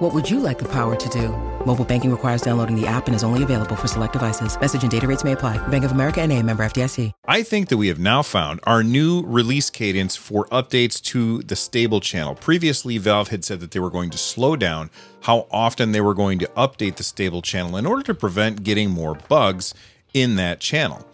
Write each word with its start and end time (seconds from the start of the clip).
What 0.00 0.14
would 0.14 0.30
you 0.30 0.40
like 0.40 0.58
the 0.58 0.68
power 0.68 0.96
to 0.96 1.08
do? 1.10 1.28
Mobile 1.66 1.84
banking 1.84 2.10
requires 2.10 2.40
downloading 2.40 2.74
the 2.74 2.86
app 2.86 3.06
and 3.06 3.14
is 3.14 3.22
only 3.22 3.42
available 3.42 3.76
for 3.76 3.86
select 3.86 4.14
devices. 4.14 4.58
Message 4.58 4.80
and 4.80 4.90
data 4.90 5.06
rates 5.06 5.24
may 5.24 5.32
apply. 5.32 5.58
Bank 5.68 5.84
of 5.84 5.92
America 5.92 6.22
and 6.22 6.32
a 6.32 6.42
member 6.42 6.64
FDIC. 6.64 7.12
I 7.26 7.42
think 7.42 7.68
that 7.68 7.76
we 7.76 7.88
have 7.88 7.98
now 7.98 8.22
found 8.22 8.60
our 8.64 8.82
new 8.82 9.22
release 9.26 9.68
cadence 9.68 10.16
for 10.16 10.46
updates 10.46 11.02
to 11.02 11.42
the 11.42 11.54
stable 11.54 12.00
channel. 12.00 12.34
Previously, 12.34 12.96
Valve 12.96 13.28
had 13.28 13.44
said 13.44 13.60
that 13.60 13.72
they 13.72 13.78
were 13.78 13.90
going 13.90 14.08
to 14.08 14.16
slow 14.16 14.56
down 14.56 14.88
how 15.24 15.46
often 15.50 15.92
they 15.92 16.00
were 16.00 16.14
going 16.14 16.38
to 16.38 16.46
update 16.56 16.96
the 16.96 17.04
stable 17.04 17.42
channel 17.42 17.76
in 17.76 17.84
order 17.84 18.02
to 18.04 18.14
prevent 18.14 18.62
getting 18.62 18.88
more 18.88 19.16
bugs 19.28 19.74
in 20.14 20.36
that 20.36 20.60
channel. 20.60 21.06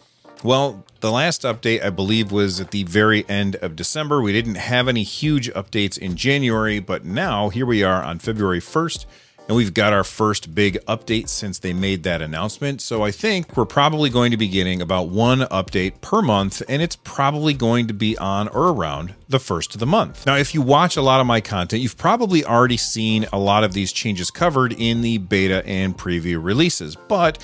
Well, 0.44 0.84
the 1.00 1.10
last 1.10 1.42
update, 1.42 1.82
I 1.82 1.90
believe, 1.90 2.30
was 2.30 2.60
at 2.60 2.70
the 2.70 2.84
very 2.84 3.28
end 3.28 3.56
of 3.56 3.74
December. 3.74 4.20
We 4.20 4.32
didn't 4.32 4.56
have 4.56 4.86
any 4.86 5.02
huge 5.02 5.50
updates 5.52 5.98
in 5.98 6.16
January, 6.16 6.78
but 6.78 7.04
now 7.04 7.48
here 7.48 7.66
we 7.66 7.82
are 7.82 8.02
on 8.02 8.18
February 8.18 8.60
1st, 8.60 9.06
and 9.48 9.56
we've 9.56 9.74
got 9.74 9.92
our 9.92 10.04
first 10.04 10.54
big 10.54 10.78
update 10.86 11.28
since 11.28 11.58
they 11.58 11.72
made 11.72 12.02
that 12.02 12.22
announcement. 12.22 12.80
So 12.80 13.02
I 13.02 13.10
think 13.10 13.56
we're 13.56 13.64
probably 13.64 14.10
going 14.10 14.30
to 14.30 14.36
be 14.36 14.46
getting 14.46 14.82
about 14.82 15.08
one 15.08 15.40
update 15.40 16.00
per 16.00 16.20
month, 16.22 16.62
and 16.68 16.82
it's 16.82 16.96
probably 16.96 17.54
going 17.54 17.86
to 17.88 17.94
be 17.94 18.16
on 18.18 18.48
or 18.48 18.68
around 18.68 19.14
the 19.28 19.40
first 19.40 19.74
of 19.74 19.80
the 19.80 19.86
month. 19.86 20.26
Now, 20.26 20.36
if 20.36 20.54
you 20.54 20.62
watch 20.62 20.96
a 20.96 21.02
lot 21.02 21.20
of 21.20 21.26
my 21.26 21.40
content, 21.40 21.82
you've 21.82 21.98
probably 21.98 22.44
already 22.44 22.76
seen 22.76 23.26
a 23.32 23.38
lot 23.38 23.64
of 23.64 23.72
these 23.72 23.92
changes 23.92 24.30
covered 24.30 24.72
in 24.74 25.00
the 25.00 25.18
beta 25.18 25.66
and 25.66 25.96
preview 25.96 26.42
releases, 26.42 26.94
but 26.94 27.38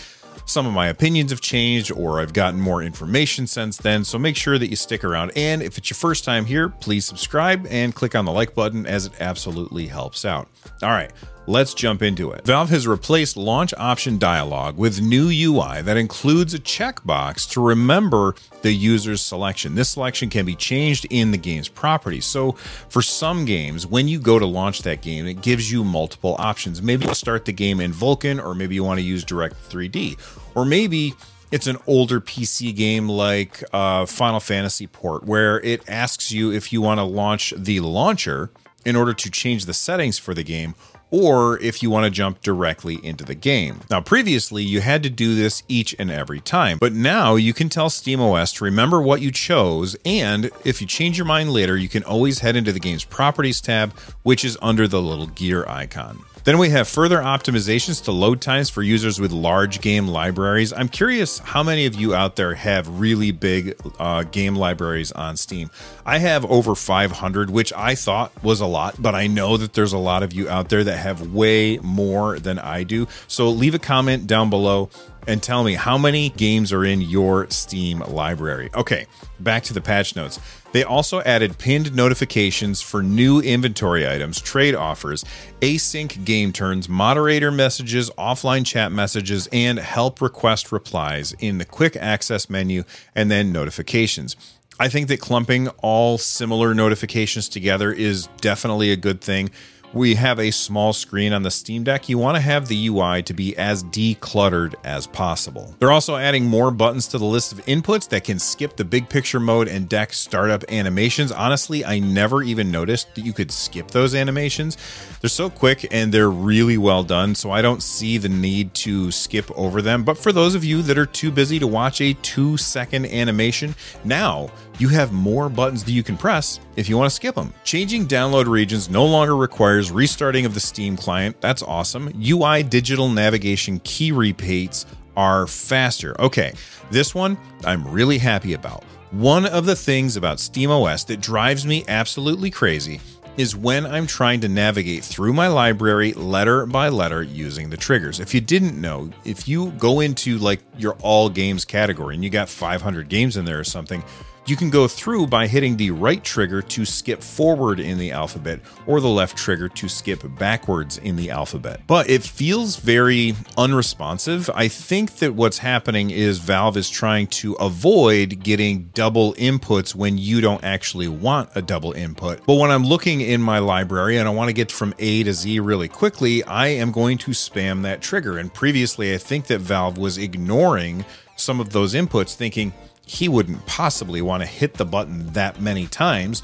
some 0.45 0.67
of 0.67 0.73
my 0.73 0.89
opinions 0.89 1.31
have 1.31 1.41
changed 1.41 1.93
or 1.93 2.21
I've 2.21 2.33
gotten 2.33 2.61
more 2.61 2.83
information 2.83 3.47
since 3.47 3.77
then, 3.77 4.05
so 4.05 4.19
make 4.19 4.37
sure 4.37 4.59
that 4.59 4.69
you 4.69 4.77
stick 4.77 5.05
around. 5.05 5.33
And 5.37 5.63
if 5.63 5.79
it's 5.79 5.91
your 5.91 5.97
first 5.97 6.25
time 6.25 6.45
here, 6.45 6.69
please 6.69 7.05
subscribe 7.05 7.67
and 7.71 7.95
click 7.95 8.15
on 8.15 8.25
the 8.25 8.33
like 8.33 8.55
button 8.55 8.87
as 8.87 9.07
it 9.07 9.13
absolutely 9.21 9.87
helps 9.87 10.25
out. 10.25 10.49
All 10.83 10.91
right, 10.91 11.13
Let's 11.49 11.75
jump 11.75 12.03
into 12.03 12.31
it. 12.31 12.45
Valve 12.45 12.71
has 12.71 12.87
replaced 12.87 13.37
launch 13.37 13.75
option 13.77 14.17
dialog 14.17 14.77
with 14.77 15.01
new 15.01 15.29
UI 15.29 15.83
that 15.83 15.97
includes 15.97 16.55
a 16.55 16.59
checkbox 16.61 17.51
to 17.51 17.61
remember 17.61 18.37
the 18.63 18.73
user's 18.73 19.21
selection. 19.21 19.75
This 19.75 19.89
selection 19.89 20.31
can 20.31 20.47
be 20.47 20.55
changed 20.55 21.05
in 21.11 21.33
the 21.33 21.37
game's 21.37 21.69
properties. 21.69 22.27
So, 22.27 22.53
for 22.89 23.03
some 23.03 23.45
games, 23.45 23.89
when 23.89 24.07
you 24.07 24.21
go 24.21 24.39
to 24.39 24.47
launch 24.47 24.83
that 24.83 25.03
game, 25.03 25.27
it 25.27 25.43
gives 25.43 25.71
you 25.71 25.83
multiple 25.83 26.37
options. 26.39 26.81
Maybe 26.81 27.07
you 27.07 27.15
start 27.15 27.45
the 27.45 27.53
game 27.53 27.81
in 27.81 27.93
Vulkan, 27.93 28.41
or 28.41 28.55
maybe 28.55 28.77
you 28.77 28.85
want 28.85 29.01
to 29.01 29.05
use 29.05 29.25
Direct 29.25 29.57
3D, 29.69 30.19
or 30.55 30.65
maybe 30.65 31.13
it's 31.51 31.67
an 31.67 31.77
older 31.89 32.21
PC 32.21 32.75
game 32.75 33.09
like 33.09 33.65
uh, 33.73 34.07
Final 34.07 34.39
Fantasy 34.39 34.87
Port, 34.87 35.25
where 35.25 35.59
it 35.61 35.89
asks 35.89 36.31
you 36.31 36.53
if 36.53 36.73
you 36.73 36.81
want 36.81 36.99
to 36.99 37.05
launch 37.05 37.53
the 37.57 37.81
launcher 37.81 38.53
in 38.85 38.97
order 38.97 39.13
to 39.13 39.31
change 39.31 39.67
the 39.67 39.75
settings 39.75 40.19
for 40.19 40.35
the 40.35 40.43
game 40.43 40.75
or 41.13 41.61
if 41.61 41.83
you 41.83 41.91
want 41.91 42.05
to 42.05 42.11
jump 42.11 42.41
directly 42.41 42.99
into 43.05 43.23
the 43.23 43.35
game. 43.37 43.81
Now, 43.89 44.01
previously, 44.01 44.65
you 44.65 44.81
had 44.81 45.05
to 45.05 45.11
do 45.11 45.37
this 45.37 45.63
each 45.69 45.95
and 45.99 46.11
every 46.11 46.41
time, 46.41 46.79
but 46.81 46.93
now 46.93 47.37
you 47.37 47.53
can 47.53 47.69
tell 47.69 47.89
SteamOS 47.89 48.57
to 48.57 48.65
remember 48.65 49.01
what 49.01 49.21
you 49.21 49.31
chose, 49.31 49.95
and 50.05 50.51
if 50.65 50.81
you 50.81 50.87
change 50.87 51.19
your 51.19 51.27
mind 51.27 51.53
later, 51.53 51.77
you 51.77 51.89
can 51.89 52.03
always 52.03 52.41
head 52.41 52.57
into 52.57 52.73
the 52.73 52.81
game's 52.81 53.05
properties 53.05 53.61
tab, 53.61 53.93
which 54.23 54.45
is 54.45 54.59
under 54.61 54.89
the 54.89 55.03
little 55.03 55.27
gear 55.27 55.65
icon. 55.69 56.25
Then 56.45 56.59
we 56.59 56.71
have 56.71 56.89
further 56.89 57.19
optimizations 57.19 58.03
to 58.05 58.13
load 58.13 58.41
times 58.41 58.69
for 58.69 58.83
users 58.83 59.21
with 59.21 59.31
large 59.31 59.81
game 59.81 60.09
libraries. 60.09 60.73
I'm 60.73 60.89
curious 60.89 61.39
how 61.39 61.63
many 61.63 61.87
of 61.87 61.95
you 61.95 62.17
out 62.17 62.35
there 62.35 62.55
have 62.55 62.89
really 63.01 63.31
big 63.31 63.77
uh, 64.01 64.25
game 64.25 64.57
libraries 64.57 65.13
on 65.13 65.37
Steam. 65.37 65.71
I 66.05 66.19
have 66.19 66.45
over 66.47 66.75
500, 66.75 67.49
which 67.51 67.73
I 67.75 67.95
thought 67.95 68.33
was 68.43 68.61
a 68.61 68.67
lot, 68.67 68.97
but 69.01 69.15
I 69.15 69.29
know 69.29 69.57
that 69.57 69.75
there's 69.75 69.93
a 69.93 69.99
lot 69.99 70.25
of 70.25 70.33
you 70.33 70.49
out 70.49 70.69
there 70.69 70.83
that 70.83 70.97
have 70.97 71.33
way 71.33 71.79
more 71.79 72.41
than 72.41 72.59
I 72.59 72.83
do. 72.83 73.07
So 73.29 73.49
leave 73.49 73.75
a 73.75 73.79
comment 73.79 74.27
down 74.27 74.51
below 74.51 74.91
and 75.29 75.41
tell 75.41 75.63
me 75.63 75.75
how 75.75 75.97
many 75.97 76.31
games 76.31 76.73
are 76.73 76.85
in 76.85 77.01
your 77.01 77.49
Steam 77.51 78.01
library. 78.01 78.71
Okay, 78.75 79.07
back 79.39 79.63
to 79.65 79.75
the 79.75 79.81
patch 79.81 80.17
notes. 80.17 80.41
They 80.73 80.83
also 80.83 81.21
added 81.21 81.59
pinned 81.59 81.95
notifications 81.95 82.81
for 82.81 83.03
new 83.03 83.41
inventory 83.41 84.09
items, 84.09 84.41
trade 84.41 84.75
offers, 84.75 85.25
async 85.61 86.25
game 86.25 86.53
turns, 86.53 86.89
moderator 86.89 87.51
messages, 87.51 88.11
offline 88.19 88.65
chat 88.65 88.91
messages, 88.91 89.49
and 89.53 89.79
help 89.79 90.21
request 90.21 90.73
replies 90.73 91.35
in 91.39 91.59
the 91.59 91.67
quick 91.67 91.95
access 91.97 92.49
menu 92.49 92.85
and 93.15 93.31
then 93.31 93.53
notifications. 93.53 94.35
I 94.81 94.89
think 94.89 95.09
that 95.09 95.21
clumping 95.21 95.69
all 95.79 96.19
similar 96.19 96.75
notifications 96.75 97.49
together 97.49 97.93
is 97.93 98.27
definitely 98.41 98.91
a 98.91 98.97
good 98.97 99.21
thing 99.21 99.51
we 99.93 100.15
have 100.15 100.39
a 100.39 100.51
small 100.51 100.93
screen 100.93 101.33
on 101.33 101.43
the 101.43 101.51
Steam 101.51 101.85
Deck, 101.85 102.09
you 102.09 102.19
want 102.19 102.37
to 102.37 102.41
have 102.41 102.69
the 102.69 102.89
UI 102.89 103.23
to 103.25 103.35
be 103.35 103.57
as 103.57 103.85
decluttered 103.85 104.75
as 104.85 105.07
possible. 105.07 105.75
They're 105.79 105.93
also 105.93 106.17
adding 106.17 106.47
more 106.47 106.71
buttons 106.71 107.07
to 107.09 107.19
the 107.19 107.25
list 107.25 107.53
of 107.53 107.65
inputs 107.67 108.09
that 108.09 108.25
can 108.25 108.39
skip 108.39 108.77
the 108.77 108.85
big 108.85 109.09
picture 109.09 109.41
mode 109.41 109.69
and 109.69 109.89
deck 109.89 110.13
startup 110.13 110.65
animations. 110.71 111.31
Honestly, 111.31 111.85
I 111.85 111.99
never 111.99 112.43
even 112.43 112.71
noticed 112.71 113.15
that 113.15 113.25
you 113.25 113.33
could 113.33 113.51
skip 113.51 113.91
those 113.91 114.15
animations. 114.15 114.77
They're 115.21 115.29
so 115.29 115.51
quick 115.51 115.87
and 115.93 116.13
they're 116.13 116.31
really 116.31 116.79
well 116.79 117.05
done, 117.05 117.35
so 117.35 117.51
I 117.51 117.63
don't 117.63 117.83
see 117.83 118.19
the 118.19 118.29
need 118.29 118.75
to 118.75 119.11
skip 119.11 119.51
over 119.57 119.83
them. 119.83 120.05
But 120.05 120.19
for 120.19 120.33
those 120.33 120.55
of 120.55 120.65
you 120.65 120.83
that 120.83 120.99
are 120.99 121.07
too 121.07 121.31
busy 121.31 121.59
to 121.59 121.67
watch 121.67 122.01
a 122.01 122.15
two 122.15 122.57
second 122.57 123.07
animation, 123.07 123.75
now 124.05 124.51
you 124.83 124.89
have 124.89 125.13
more 125.13 125.49
buttons 125.49 125.85
that 125.85 125.93
you 125.93 126.03
can 126.03 126.17
press 126.17 126.59
if 126.75 126.89
you 126.89 126.99
want 126.99 127.09
to 127.09 127.15
skip 127.15 127.37
them. 127.37 127.55
Changing 127.63 128.05
download 128.05 128.49
regions 128.49 128.91
no 128.91 129.07
longer 129.07 129.37
requires 129.37 129.93
restarting 129.93 130.45
of 130.45 130.55
the 130.55 130.61
Steam 130.61 130.97
client. 130.97 131.41
That's 131.41 131.63
awesome. 131.63 132.13
UI 132.21 132.65
digital 132.65 133.09
navigation 133.09 133.79
key 133.85 134.11
repeats 134.11 134.85
are 135.17 135.47
faster. 135.47 136.21
Okay, 136.21 136.53
this 136.91 137.15
one 137.15 137.39
I'm 137.65 137.87
really 137.87 138.19
happy 138.19 138.55
about. 138.55 138.83
One 139.13 139.47
of 139.47 139.67
the 139.67 139.77
things 139.77 140.17
about 140.17 140.39
SteamOS 140.39 141.07
that 141.07 141.21
drives 141.21 141.65
me 141.65 141.85
absolutely 141.87 142.51
crazy 142.51 143.01
is 143.37 143.55
when 143.55 143.87
I'm 143.87 144.09
trying 144.09 144.41
to 144.41 144.49
navigate 144.49 145.05
through 145.05 145.33
my 145.33 145.47
library 145.47 146.13
letter 146.15 146.67
by 146.67 146.89
letter 146.89 147.23
using 147.23 147.71
the 147.71 147.77
triggers. 147.77 148.19
If 148.19 148.35
you 148.35 148.41
didn't 148.41 148.79
know, 148.79 149.11
if 149.25 149.47
you 149.47 149.71
go 149.73 150.01
into 150.01 150.39
like 150.39 150.61
your 150.77 150.95
all 151.03 151.29
games 151.29 151.65
category 151.65 152.17
and 152.17 152.25
you 152.25 152.31
got 152.31 152.49
500 152.49 153.09
games 153.09 153.37
in 153.37 153.45
there 153.45 153.61
or 153.61 153.65
something, 153.65 154.03
you 154.47 154.57
can 154.57 154.71
go 154.71 154.89
through 154.89 155.27
by 155.29 155.47
hitting 155.47 155.77
the 155.77 155.91
right 155.91 156.23
trigger 156.23 156.61
to 156.61 156.85
skip 156.85 157.23
forward 157.23 157.79
in 157.79 157.99
the 157.99 158.11
alphabet 158.11 158.61
or 158.87 159.01
the 159.01 159.09
left 159.09 159.37
trigger 159.37 159.69
to 159.69 159.89
skip 159.89 160.23
backwards 160.39 160.99
in 160.99 161.17
the 161.17 161.31
alphabet. 161.31 161.81
But 161.87 162.11
it 162.11 162.23
feels 162.23 162.77
very 162.77 163.35
unresponsive. 163.57 164.51
I 164.55 164.69
think 164.69 165.17
that 165.17 165.35
what's 165.35 165.59
happening 165.59 166.11
is 166.11 166.39
Valve 166.39 166.77
is 166.77 166.91
trying 166.91 167.29
to 167.29 167.55
avoid 167.55 168.43
getting 168.43 168.91
double 168.95 169.35
inputs 169.35 169.95
when 169.95 170.19
you 170.19 170.41
don't 170.41 170.65
actually 170.65 171.09
want 171.09 171.51
a 171.55 171.63
double 171.63 171.93
input. 171.93 172.45
But 172.45 172.55
when 172.55 172.71
I'm 172.71 172.85
looking 172.85 173.21
in 173.21 173.41
my 173.41 173.61
library 173.61 174.17
and 174.17 174.29
I 174.29 174.33
want 174.33 174.49
to 174.49 174.55
get 174.55 174.73
from 174.73 174.93
A 174.99 175.23
to 175.23 175.33
Z 175.33 175.61
really 175.61 175.89
quickly, 175.89 176.43
I 176.45 176.69
am 176.69 176.91
going 176.91 177.19
to 177.19 177.31
spam 177.31 177.83
that 177.83 178.01
trigger. 178.01 178.39
And 178.39 178.53
previously, 178.53 179.15
I 179.15 179.19
think 179.19 179.47
that 179.47 179.61
Valve 179.61 179.99
was 179.99 180.19
ignoring 180.19 181.05
some 181.37 181.61
of 181.61 181.71
those 181.71 181.95
inputs, 181.95 182.35
thinking, 182.35 182.73
he 183.07 183.29
wouldn't 183.29 183.65
possibly 183.67 184.23
want 184.23 184.43
to 184.43 184.47
hit 184.47 184.75
the 184.75 184.85
button 184.85 185.33
that 185.33 185.61
many 185.61 185.87
times 185.87 186.43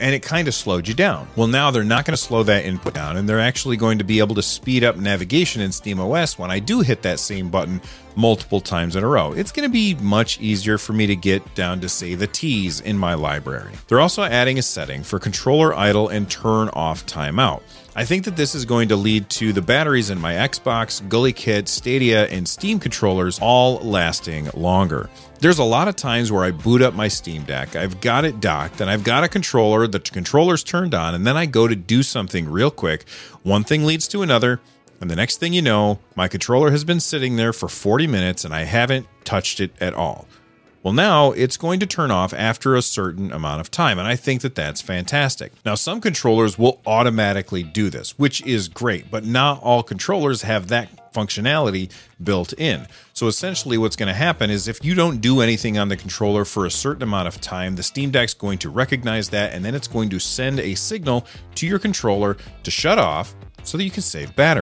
and 0.00 0.14
it 0.14 0.22
kind 0.22 0.48
of 0.48 0.54
slowed 0.54 0.88
you 0.88 0.94
down. 0.94 1.28
Well, 1.36 1.46
now 1.46 1.70
they're 1.70 1.84
not 1.84 2.04
going 2.04 2.16
to 2.16 2.22
slow 2.22 2.42
that 2.44 2.64
input 2.64 2.94
down, 2.94 3.16
and 3.16 3.28
they're 3.28 3.40
actually 3.40 3.76
going 3.76 3.98
to 3.98 4.04
be 4.04 4.18
able 4.18 4.34
to 4.34 4.42
speed 4.42 4.84
up 4.84 4.96
navigation 4.96 5.62
in 5.62 5.70
SteamOS 5.70 6.38
when 6.38 6.50
I 6.50 6.58
do 6.58 6.80
hit 6.80 7.02
that 7.02 7.20
same 7.20 7.48
button 7.48 7.80
multiple 8.16 8.60
times 8.60 8.96
in 8.96 9.04
a 9.04 9.08
row. 9.08 9.32
It's 9.32 9.52
going 9.52 9.68
to 9.68 9.72
be 9.72 9.94
much 9.94 10.40
easier 10.40 10.78
for 10.78 10.92
me 10.92 11.06
to 11.06 11.16
get 11.16 11.54
down 11.54 11.80
to, 11.80 11.88
say, 11.88 12.14
the 12.14 12.26
T's 12.26 12.80
in 12.80 12.98
my 12.98 13.14
library. 13.14 13.72
They're 13.88 14.00
also 14.00 14.22
adding 14.22 14.58
a 14.58 14.62
setting 14.62 15.02
for 15.02 15.18
controller 15.18 15.74
idle 15.74 16.08
and 16.08 16.30
turn 16.30 16.68
off 16.70 17.06
timeout. 17.06 17.62
I 17.96 18.04
think 18.04 18.24
that 18.24 18.34
this 18.34 18.56
is 18.56 18.64
going 18.64 18.88
to 18.88 18.96
lead 18.96 19.30
to 19.30 19.52
the 19.52 19.62
batteries 19.62 20.10
in 20.10 20.20
my 20.20 20.32
Xbox, 20.34 21.00
GuliKit, 21.08 21.68
Stadia, 21.68 22.26
and 22.26 22.48
Steam 22.48 22.80
controllers 22.80 23.38
all 23.40 23.76
lasting 23.76 24.50
longer. 24.54 25.08
There's 25.38 25.60
a 25.60 25.64
lot 25.64 25.86
of 25.86 25.94
times 25.94 26.32
where 26.32 26.42
I 26.42 26.50
boot 26.50 26.82
up 26.82 26.94
my 26.94 27.06
Steam 27.06 27.44
Deck, 27.44 27.76
I've 27.76 28.00
got 28.00 28.24
it 28.24 28.40
docked, 28.40 28.80
and 28.80 28.90
I've 28.90 29.04
got 29.04 29.22
a 29.22 29.28
controller, 29.28 29.86
the 29.86 30.00
controller's 30.00 30.64
turned 30.64 30.92
on, 30.92 31.14
and 31.14 31.24
then 31.24 31.36
I 31.36 31.46
go 31.46 31.68
to 31.68 31.76
do 31.76 32.02
something 32.02 32.48
real 32.48 32.72
quick. 32.72 33.08
One 33.44 33.62
thing 33.62 33.84
leads 33.84 34.08
to 34.08 34.22
another, 34.22 34.60
and 35.00 35.08
the 35.08 35.16
next 35.16 35.38
thing 35.38 35.52
you 35.52 35.62
know, 35.62 36.00
my 36.16 36.26
controller 36.26 36.72
has 36.72 36.82
been 36.82 36.98
sitting 36.98 37.36
there 37.36 37.52
for 37.52 37.68
40 37.68 38.06
minutes 38.06 38.44
and 38.44 38.54
I 38.54 38.64
haven't 38.64 39.06
touched 39.24 39.60
it 39.60 39.70
at 39.80 39.94
all. 39.94 40.26
Well, 40.84 40.92
now 40.92 41.32
it's 41.32 41.56
going 41.56 41.80
to 41.80 41.86
turn 41.86 42.10
off 42.10 42.34
after 42.34 42.76
a 42.76 42.82
certain 42.82 43.32
amount 43.32 43.62
of 43.62 43.70
time. 43.70 43.98
And 43.98 44.06
I 44.06 44.16
think 44.16 44.42
that 44.42 44.54
that's 44.54 44.82
fantastic. 44.82 45.52
Now, 45.64 45.76
some 45.76 45.98
controllers 45.98 46.58
will 46.58 46.82
automatically 46.86 47.62
do 47.62 47.88
this, 47.88 48.18
which 48.18 48.42
is 48.42 48.68
great, 48.68 49.10
but 49.10 49.24
not 49.24 49.62
all 49.62 49.82
controllers 49.82 50.42
have 50.42 50.68
that 50.68 51.12
functionality 51.14 51.90
built 52.22 52.52
in. 52.52 52.86
So 53.14 53.28
essentially, 53.28 53.78
what's 53.78 53.96
going 53.96 54.08
to 54.08 54.12
happen 54.12 54.50
is 54.50 54.68
if 54.68 54.84
you 54.84 54.94
don't 54.94 55.22
do 55.22 55.40
anything 55.40 55.78
on 55.78 55.88
the 55.88 55.96
controller 55.96 56.44
for 56.44 56.66
a 56.66 56.70
certain 56.70 57.02
amount 57.02 57.28
of 57.28 57.40
time, 57.40 57.76
the 57.76 57.82
Steam 57.82 58.10
Deck's 58.10 58.34
going 58.34 58.58
to 58.58 58.68
recognize 58.68 59.30
that 59.30 59.54
and 59.54 59.64
then 59.64 59.74
it's 59.74 59.88
going 59.88 60.10
to 60.10 60.18
send 60.18 60.60
a 60.60 60.74
signal 60.74 61.26
to 61.54 61.66
your 61.66 61.78
controller 61.78 62.36
to 62.62 62.70
shut 62.70 62.98
off 62.98 63.34
so 63.62 63.78
that 63.78 63.84
you 63.84 63.90
can 63.90 64.02
save 64.02 64.36
battery. 64.36 64.63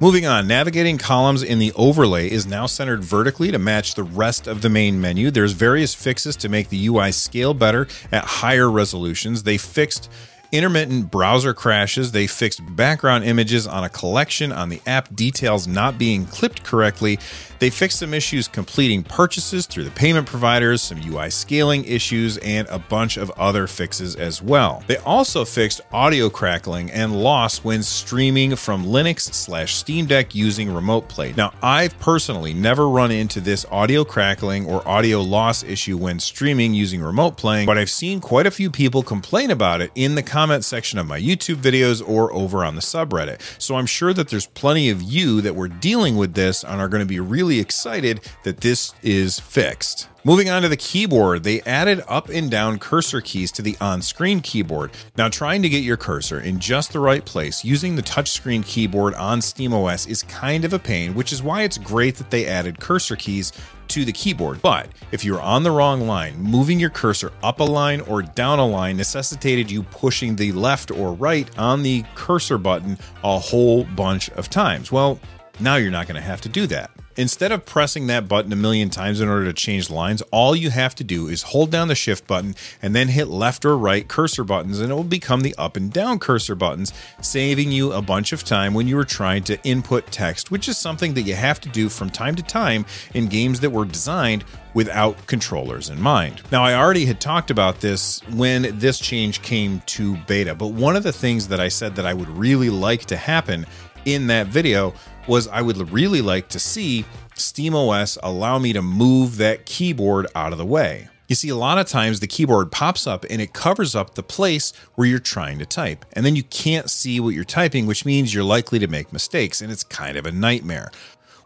Moving 0.00 0.26
on, 0.26 0.48
navigating 0.48 0.98
columns 0.98 1.44
in 1.44 1.60
the 1.60 1.72
overlay 1.76 2.28
is 2.28 2.48
now 2.48 2.66
centered 2.66 3.04
vertically 3.04 3.52
to 3.52 3.60
match 3.60 3.94
the 3.94 4.02
rest 4.02 4.48
of 4.48 4.60
the 4.60 4.68
main 4.68 5.00
menu. 5.00 5.30
There's 5.30 5.52
various 5.52 5.94
fixes 5.94 6.34
to 6.38 6.48
make 6.48 6.68
the 6.68 6.88
UI 6.88 7.12
scale 7.12 7.54
better 7.54 7.86
at 8.10 8.24
higher 8.24 8.68
resolutions. 8.68 9.44
They 9.44 9.58
fixed 9.58 10.10
intermittent 10.52 11.10
browser 11.10 11.54
crashes. 11.54 12.12
They 12.12 12.26
fixed 12.26 12.60
background 12.76 13.24
images 13.24 13.66
on 13.66 13.84
a 13.84 13.88
collection 13.88 14.52
on 14.52 14.68
the 14.68 14.80
app 14.86 15.14
details 15.16 15.66
not 15.66 15.98
being 15.98 16.26
clipped 16.26 16.62
correctly. 16.62 17.18
They 17.62 17.70
fixed 17.70 18.00
some 18.00 18.12
issues 18.12 18.48
completing 18.48 19.04
purchases 19.04 19.66
through 19.66 19.84
the 19.84 19.92
payment 19.92 20.26
providers, 20.26 20.82
some 20.82 21.00
UI 21.06 21.30
scaling 21.30 21.84
issues, 21.84 22.36
and 22.38 22.66
a 22.68 22.80
bunch 22.80 23.16
of 23.16 23.30
other 23.38 23.68
fixes 23.68 24.16
as 24.16 24.42
well. 24.42 24.82
They 24.88 24.96
also 24.96 25.44
fixed 25.44 25.80
audio 25.92 26.28
crackling 26.28 26.90
and 26.90 27.22
loss 27.22 27.62
when 27.62 27.84
streaming 27.84 28.56
from 28.56 28.84
Linux 28.84 29.32
slash 29.32 29.76
Steam 29.76 30.06
Deck 30.06 30.34
using 30.34 30.74
Remote 30.74 31.08
Play. 31.08 31.34
Now, 31.36 31.52
I've 31.62 31.96
personally 32.00 32.52
never 32.52 32.88
run 32.88 33.12
into 33.12 33.40
this 33.40 33.64
audio 33.70 34.04
crackling 34.04 34.66
or 34.66 34.86
audio 34.86 35.20
loss 35.22 35.62
issue 35.62 35.96
when 35.96 36.18
streaming 36.18 36.74
using 36.74 37.00
Remote 37.00 37.36
Playing, 37.36 37.66
but 37.66 37.78
I've 37.78 37.90
seen 37.90 38.20
quite 38.20 38.48
a 38.48 38.50
few 38.50 38.72
people 38.72 39.04
complain 39.04 39.52
about 39.52 39.80
it 39.80 39.92
in 39.94 40.16
the 40.16 40.22
comment 40.42 40.64
section 40.64 40.98
of 40.98 41.06
my 41.06 41.20
YouTube 41.20 41.54
videos 41.54 42.02
or 42.04 42.32
over 42.32 42.64
on 42.64 42.74
the 42.74 42.80
subreddit. 42.80 43.40
So 43.62 43.76
I'm 43.76 43.86
sure 43.86 44.12
that 44.12 44.28
there's 44.28 44.46
plenty 44.46 44.90
of 44.90 45.00
you 45.00 45.40
that 45.40 45.54
were 45.54 45.68
dealing 45.68 46.16
with 46.16 46.34
this 46.34 46.64
and 46.64 46.80
are 46.80 46.88
going 46.88 47.00
to 47.00 47.06
be 47.06 47.20
really 47.20 47.60
excited 47.60 48.22
that 48.42 48.60
this 48.60 48.92
is 49.04 49.38
fixed. 49.38 50.08
Moving 50.24 50.48
on 50.50 50.62
to 50.62 50.68
the 50.68 50.76
keyboard, 50.76 51.42
they 51.42 51.62
added 51.62 52.00
up 52.06 52.28
and 52.28 52.48
down 52.48 52.78
cursor 52.78 53.20
keys 53.20 53.50
to 53.52 53.62
the 53.62 53.76
on 53.80 54.00
screen 54.00 54.38
keyboard. 54.38 54.92
Now, 55.16 55.28
trying 55.28 55.62
to 55.62 55.68
get 55.68 55.82
your 55.82 55.96
cursor 55.96 56.38
in 56.38 56.60
just 56.60 56.92
the 56.92 57.00
right 57.00 57.24
place 57.24 57.64
using 57.64 57.96
the 57.96 58.04
touchscreen 58.04 58.64
keyboard 58.64 59.14
on 59.14 59.40
SteamOS 59.40 60.08
is 60.08 60.22
kind 60.22 60.64
of 60.64 60.74
a 60.74 60.78
pain, 60.78 61.14
which 61.16 61.32
is 61.32 61.42
why 61.42 61.62
it's 61.62 61.76
great 61.76 62.14
that 62.18 62.30
they 62.30 62.46
added 62.46 62.78
cursor 62.78 63.16
keys 63.16 63.52
to 63.88 64.04
the 64.04 64.12
keyboard. 64.12 64.62
But 64.62 64.90
if 65.10 65.24
you're 65.24 65.42
on 65.42 65.64
the 65.64 65.72
wrong 65.72 66.02
line, 66.02 66.40
moving 66.40 66.78
your 66.78 66.90
cursor 66.90 67.32
up 67.42 67.58
a 67.58 67.64
line 67.64 68.00
or 68.02 68.22
down 68.22 68.60
a 68.60 68.66
line 68.66 68.96
necessitated 68.96 69.72
you 69.72 69.82
pushing 69.82 70.36
the 70.36 70.52
left 70.52 70.92
or 70.92 71.14
right 71.14 71.50
on 71.58 71.82
the 71.82 72.04
cursor 72.14 72.58
button 72.58 72.96
a 73.24 73.40
whole 73.40 73.82
bunch 73.82 74.30
of 74.30 74.48
times. 74.48 74.92
Well, 74.92 75.18
now 75.58 75.74
you're 75.74 75.90
not 75.90 76.06
going 76.06 76.14
to 76.14 76.22
have 76.22 76.40
to 76.42 76.48
do 76.48 76.68
that. 76.68 76.92
Instead 77.16 77.52
of 77.52 77.66
pressing 77.66 78.06
that 78.06 78.26
button 78.26 78.52
a 78.52 78.56
million 78.56 78.88
times 78.88 79.20
in 79.20 79.28
order 79.28 79.44
to 79.44 79.52
change 79.52 79.90
lines, 79.90 80.22
all 80.30 80.56
you 80.56 80.70
have 80.70 80.94
to 80.94 81.04
do 81.04 81.28
is 81.28 81.42
hold 81.42 81.70
down 81.70 81.88
the 81.88 81.94
shift 81.94 82.26
button 82.26 82.54
and 82.80 82.94
then 82.94 83.08
hit 83.08 83.28
left 83.28 83.64
or 83.64 83.76
right 83.76 84.08
cursor 84.08 84.44
buttons, 84.44 84.80
and 84.80 84.90
it 84.90 84.94
will 84.94 85.04
become 85.04 85.42
the 85.42 85.54
up 85.58 85.76
and 85.76 85.92
down 85.92 86.18
cursor 86.18 86.54
buttons, 86.54 86.92
saving 87.20 87.70
you 87.70 87.92
a 87.92 88.00
bunch 88.00 88.32
of 88.32 88.44
time 88.44 88.72
when 88.72 88.88
you 88.88 88.98
are 88.98 89.04
trying 89.04 89.42
to 89.42 89.62
input 89.62 90.10
text, 90.10 90.50
which 90.50 90.68
is 90.68 90.78
something 90.78 91.12
that 91.12 91.22
you 91.22 91.34
have 91.34 91.60
to 91.60 91.68
do 91.68 91.88
from 91.90 92.08
time 92.08 92.34
to 92.34 92.42
time 92.42 92.86
in 93.12 93.26
games 93.26 93.60
that 93.60 93.70
were 93.70 93.84
designed 93.84 94.44
without 94.74 95.26
controllers 95.26 95.90
in 95.90 96.00
mind. 96.00 96.40
Now, 96.50 96.64
I 96.64 96.74
already 96.74 97.04
had 97.04 97.20
talked 97.20 97.50
about 97.50 97.80
this 97.80 98.20
when 98.30 98.78
this 98.78 98.98
change 98.98 99.42
came 99.42 99.82
to 99.86 100.16
beta, 100.26 100.54
but 100.54 100.68
one 100.68 100.96
of 100.96 101.02
the 101.02 101.12
things 101.12 101.48
that 101.48 101.60
I 101.60 101.68
said 101.68 101.96
that 101.96 102.06
I 102.06 102.14
would 102.14 102.30
really 102.30 102.70
like 102.70 103.04
to 103.06 103.16
happen 103.16 103.66
in 104.04 104.26
that 104.28 104.46
video 104.46 104.94
was 105.26 105.48
I 105.48 105.62
would 105.62 105.90
really 105.90 106.20
like 106.20 106.48
to 106.50 106.58
see 106.58 107.04
SteamOS 107.34 108.18
allow 108.22 108.58
me 108.58 108.72
to 108.72 108.82
move 108.82 109.36
that 109.38 109.66
keyboard 109.66 110.26
out 110.34 110.52
of 110.52 110.58
the 110.58 110.66
way. 110.66 111.08
You 111.28 111.34
see, 111.34 111.48
a 111.48 111.56
lot 111.56 111.78
of 111.78 111.86
times 111.86 112.20
the 112.20 112.26
keyboard 112.26 112.70
pops 112.70 113.06
up 113.06 113.24
and 113.30 113.40
it 113.40 113.54
covers 113.54 113.94
up 113.94 114.14
the 114.14 114.22
place 114.22 114.72
where 114.96 115.06
you're 115.06 115.18
trying 115.18 115.58
to 115.60 115.66
type. 115.66 116.04
And 116.12 116.26
then 116.26 116.36
you 116.36 116.42
can't 116.42 116.90
see 116.90 117.20
what 117.20 117.34
you're 117.34 117.44
typing, 117.44 117.86
which 117.86 118.04
means 118.04 118.34
you're 118.34 118.44
likely 118.44 118.78
to 118.80 118.86
make 118.86 119.12
mistakes, 119.12 119.62
and 119.62 119.72
it's 119.72 119.84
kind 119.84 120.18
of 120.18 120.26
a 120.26 120.32
nightmare. 120.32 120.90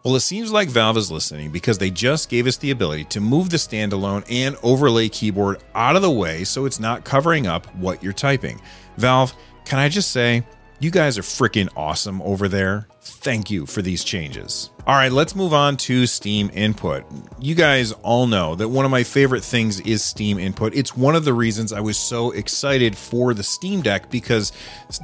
Well, 0.03 0.17
it 0.17 0.21
seems 0.21 0.53
like 0.53 0.69
Valve 0.69 0.97
is 0.97 1.11
listening 1.11 1.51
because 1.51 1.79
they 1.79 1.91
just 1.91 2.29
gave 2.29 2.47
us 2.47 2.57
the 2.57 2.71
ability 2.71 3.05
to 3.07 3.21
move 3.21 3.51
the 3.51 3.57
standalone 3.57 4.25
and 4.31 4.57
overlay 4.63 5.09
keyboard 5.09 5.63
out 5.75 5.97
of 5.97 6.03
the 6.03 6.11
way 6.11 6.45
so 6.45 6.65
it's 6.65 6.81
not 6.81 7.05
covering 7.05 7.47
up 7.47 7.67
what 7.77 8.03
you're 8.03 8.13
typing. 8.13 8.61
Valve, 8.97 9.35
can 9.65 9.79
I 9.79 9.89
just 9.89 10.13
say, 10.13 10.45
you 10.79 10.91
guys 10.91 11.17
are 11.17 11.23
freaking 11.23 11.69
awesome 11.77 12.21
over 12.23 12.49
there. 12.49 12.87
Thank 13.01 13.51
you 13.51 13.67
for 13.67 13.83
these 13.83 14.05
changes. 14.05 14.71
All 14.87 14.95
right, 14.95 15.11
let's 15.11 15.35
move 15.35 15.53
on 15.55 15.77
to 15.79 16.07
Steam 16.07 16.51
Input. 16.53 17.05
You 17.41 17.55
guys 17.55 17.93
all 17.93 18.27
know 18.27 18.55
that 18.55 18.69
one 18.69 18.85
of 18.85 18.91
my 18.91 19.03
favorite 19.03 19.43
things 19.43 19.81
is 19.81 20.05
Steam 20.05 20.39
Input. 20.39 20.75
It's 20.75 20.97
one 20.97 21.17
of 21.17 21.25
the 21.25 21.33
reasons 21.33 21.73
I 21.73 21.81
was 21.81 21.97
so 21.97 22.31
excited 22.33 22.97
for 22.97 23.33
the 23.33 23.43
Steam 23.43 23.81
Deck 23.81 24.11
because 24.11 24.53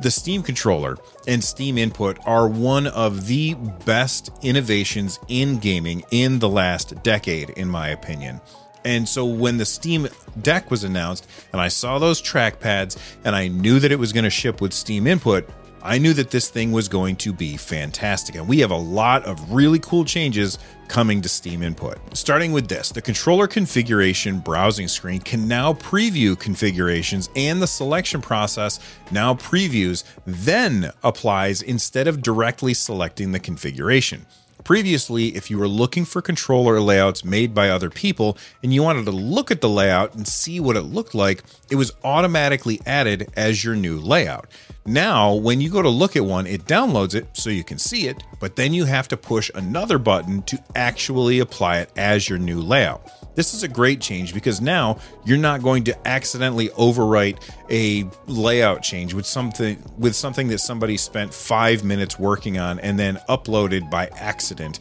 the 0.02 0.10
Steam 0.10 0.42
controller 0.42 0.98
and 1.26 1.42
Steam 1.42 1.78
Input 1.78 2.18
are 2.26 2.46
one 2.48 2.86
of 2.88 3.26
the 3.26 3.54
best 3.84 4.30
innovations 4.42 5.18
in 5.28 5.58
gaming 5.58 6.04
in 6.10 6.38
the 6.38 6.48
last 6.48 7.02
decade, 7.02 7.50
in 7.50 7.68
my 7.68 7.88
opinion. 7.88 8.40
And 8.84 9.08
so 9.08 9.24
when 9.24 9.58
the 9.58 9.64
Steam 9.64 10.08
Deck 10.40 10.70
was 10.70 10.84
announced 10.84 11.28
and 11.52 11.60
I 11.60 11.68
saw 11.68 11.98
those 11.98 12.20
trackpads 12.20 12.98
and 13.24 13.34
I 13.34 13.48
knew 13.48 13.78
that 13.78 13.92
it 13.92 13.98
was 13.98 14.12
going 14.12 14.24
to 14.24 14.30
ship 14.30 14.60
with 14.60 14.72
Steam 14.72 15.06
Input, 15.06 15.48
I 15.84 15.98
knew 15.98 16.12
that 16.14 16.30
this 16.30 16.48
thing 16.48 16.70
was 16.70 16.88
going 16.88 17.16
to 17.16 17.32
be 17.32 17.56
fantastic. 17.56 18.36
And 18.36 18.46
we 18.46 18.60
have 18.60 18.70
a 18.70 18.76
lot 18.76 19.24
of 19.24 19.52
really 19.52 19.80
cool 19.80 20.04
changes 20.04 20.58
coming 20.86 21.20
to 21.22 21.28
Steam 21.28 21.62
Input. 21.62 21.98
Starting 22.16 22.52
with 22.52 22.68
this, 22.68 22.90
the 22.90 23.02
controller 23.02 23.48
configuration 23.48 24.38
browsing 24.38 24.86
screen 24.86 25.20
can 25.20 25.48
now 25.48 25.72
preview 25.72 26.38
configurations, 26.38 27.30
and 27.34 27.60
the 27.60 27.66
selection 27.66 28.20
process 28.20 28.78
now 29.10 29.34
previews, 29.34 30.04
then 30.24 30.92
applies 31.02 31.62
instead 31.62 32.06
of 32.06 32.22
directly 32.22 32.74
selecting 32.74 33.32
the 33.32 33.40
configuration. 33.40 34.26
Previously, 34.64 35.34
if 35.34 35.50
you 35.50 35.58
were 35.58 35.66
looking 35.66 36.04
for 36.04 36.22
controller 36.22 36.78
layouts 36.78 37.24
made 37.24 37.52
by 37.52 37.68
other 37.68 37.90
people 37.90 38.38
and 38.62 38.72
you 38.72 38.82
wanted 38.82 39.04
to 39.06 39.10
look 39.10 39.50
at 39.50 39.60
the 39.60 39.68
layout 39.68 40.14
and 40.14 40.28
see 40.28 40.60
what 40.60 40.76
it 40.76 40.82
looked 40.82 41.16
like, 41.16 41.42
it 41.68 41.74
was 41.74 41.90
automatically 42.04 42.80
added 42.86 43.28
as 43.36 43.64
your 43.64 43.74
new 43.74 43.98
layout. 43.98 44.46
Now, 44.84 45.34
when 45.34 45.60
you 45.60 45.70
go 45.70 45.80
to 45.80 45.88
look 45.88 46.16
at 46.16 46.24
one, 46.24 46.46
it 46.46 46.64
downloads 46.64 47.14
it 47.14 47.28
so 47.34 47.50
you 47.50 47.62
can 47.62 47.78
see 47.78 48.08
it, 48.08 48.24
but 48.40 48.56
then 48.56 48.74
you 48.74 48.84
have 48.84 49.06
to 49.08 49.16
push 49.16 49.48
another 49.54 49.96
button 49.96 50.42
to 50.42 50.62
actually 50.74 51.38
apply 51.38 51.78
it 51.78 51.90
as 51.96 52.28
your 52.28 52.40
new 52.40 52.60
layout. 52.60 53.08
This 53.36 53.54
is 53.54 53.62
a 53.62 53.68
great 53.68 54.00
change 54.00 54.34
because 54.34 54.60
now 54.60 54.98
you're 55.24 55.38
not 55.38 55.62
going 55.62 55.84
to 55.84 56.06
accidentally 56.08 56.68
overwrite 56.70 57.38
a 57.70 58.10
layout 58.26 58.82
change 58.82 59.14
with 59.14 59.24
something 59.24 59.82
with 59.96 60.14
something 60.14 60.48
that 60.48 60.58
somebody 60.58 60.96
spent 60.96 61.32
5 61.32 61.84
minutes 61.84 62.18
working 62.18 62.58
on 62.58 62.78
and 62.80 62.98
then 62.98 63.18
uploaded 63.28 63.88
by 63.88 64.08
accident 64.08 64.80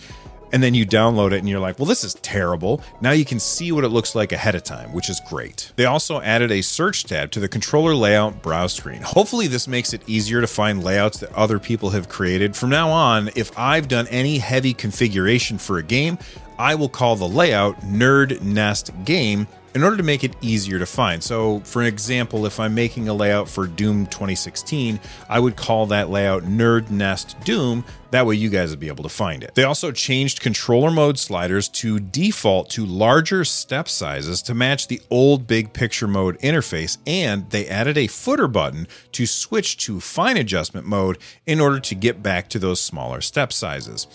and 0.51 0.61
then 0.61 0.73
you 0.73 0.85
download 0.85 1.31
it 1.31 1.39
and 1.39 1.49
you're 1.49 1.59
like, 1.59 1.79
well, 1.79 1.85
this 1.85 2.03
is 2.03 2.15
terrible. 2.15 2.81
Now 3.01 3.11
you 3.11 3.25
can 3.25 3.39
see 3.39 3.71
what 3.71 3.83
it 3.83 3.89
looks 3.89 4.15
like 4.15 4.31
ahead 4.31 4.55
of 4.55 4.63
time, 4.63 4.93
which 4.93 5.09
is 5.09 5.21
great. 5.29 5.71
They 5.75 5.85
also 5.85 6.21
added 6.21 6.51
a 6.51 6.61
search 6.61 7.05
tab 7.05 7.31
to 7.31 7.39
the 7.39 7.47
controller 7.47 7.95
layout 7.95 8.41
browse 8.41 8.73
screen. 8.73 9.01
Hopefully, 9.01 9.47
this 9.47 9.67
makes 9.67 9.93
it 9.93 10.01
easier 10.07 10.41
to 10.41 10.47
find 10.47 10.83
layouts 10.83 11.19
that 11.19 11.33
other 11.33 11.59
people 11.59 11.91
have 11.91 12.09
created. 12.09 12.55
From 12.55 12.69
now 12.69 12.89
on, 12.89 13.29
if 13.35 13.57
I've 13.57 13.87
done 13.87 14.07
any 14.07 14.37
heavy 14.37 14.73
configuration 14.73 15.57
for 15.57 15.77
a 15.77 15.83
game, 15.83 16.17
I 16.59 16.75
will 16.75 16.89
call 16.89 17.15
the 17.15 17.27
layout 17.27 17.79
Nerd 17.81 18.41
Nest 18.41 18.91
Game 19.03 19.47
in 19.73 19.83
order 19.83 19.97
to 19.97 20.03
make 20.03 20.23
it 20.23 20.35
easier 20.41 20.79
to 20.79 20.85
find. 20.85 21.23
So, 21.23 21.59
for 21.61 21.83
example, 21.83 22.45
if 22.45 22.59
I'm 22.59 22.75
making 22.75 23.07
a 23.07 23.13
layout 23.13 23.47
for 23.47 23.67
Doom 23.67 24.05
2016, 24.07 24.99
I 25.29 25.39
would 25.39 25.55
call 25.55 25.85
that 25.87 26.09
layout 26.09 26.43
Nerd 26.43 26.89
Nest 26.89 27.39
Doom. 27.43 27.85
That 28.11 28.25
way, 28.25 28.35
you 28.35 28.49
guys 28.49 28.71
would 28.71 28.79
be 28.79 28.89
able 28.89 29.03
to 29.03 29.09
find 29.09 29.41
it. 29.41 29.55
They 29.55 29.63
also 29.63 29.91
changed 29.91 30.41
controller 30.41 30.91
mode 30.91 31.17
sliders 31.17 31.69
to 31.69 31.99
default 31.99 32.69
to 32.71 32.85
larger 32.85 33.45
step 33.45 33.87
sizes 33.87 34.41
to 34.43 34.53
match 34.53 34.87
the 34.87 35.01
old 35.09 35.47
big 35.47 35.71
picture 35.71 36.07
mode 36.07 36.37
interface, 36.39 36.97
and 37.07 37.49
they 37.51 37.67
added 37.67 37.97
a 37.97 38.07
footer 38.07 38.49
button 38.49 38.87
to 39.13 39.25
switch 39.25 39.77
to 39.85 40.01
fine 40.01 40.35
adjustment 40.35 40.85
mode 40.85 41.17
in 41.45 41.61
order 41.61 41.79
to 41.79 41.95
get 41.95 42.21
back 42.21 42.49
to 42.49 42.59
those 42.59 42.81
smaller 42.81 43.21
step 43.21 43.53
sizes. 43.53 44.07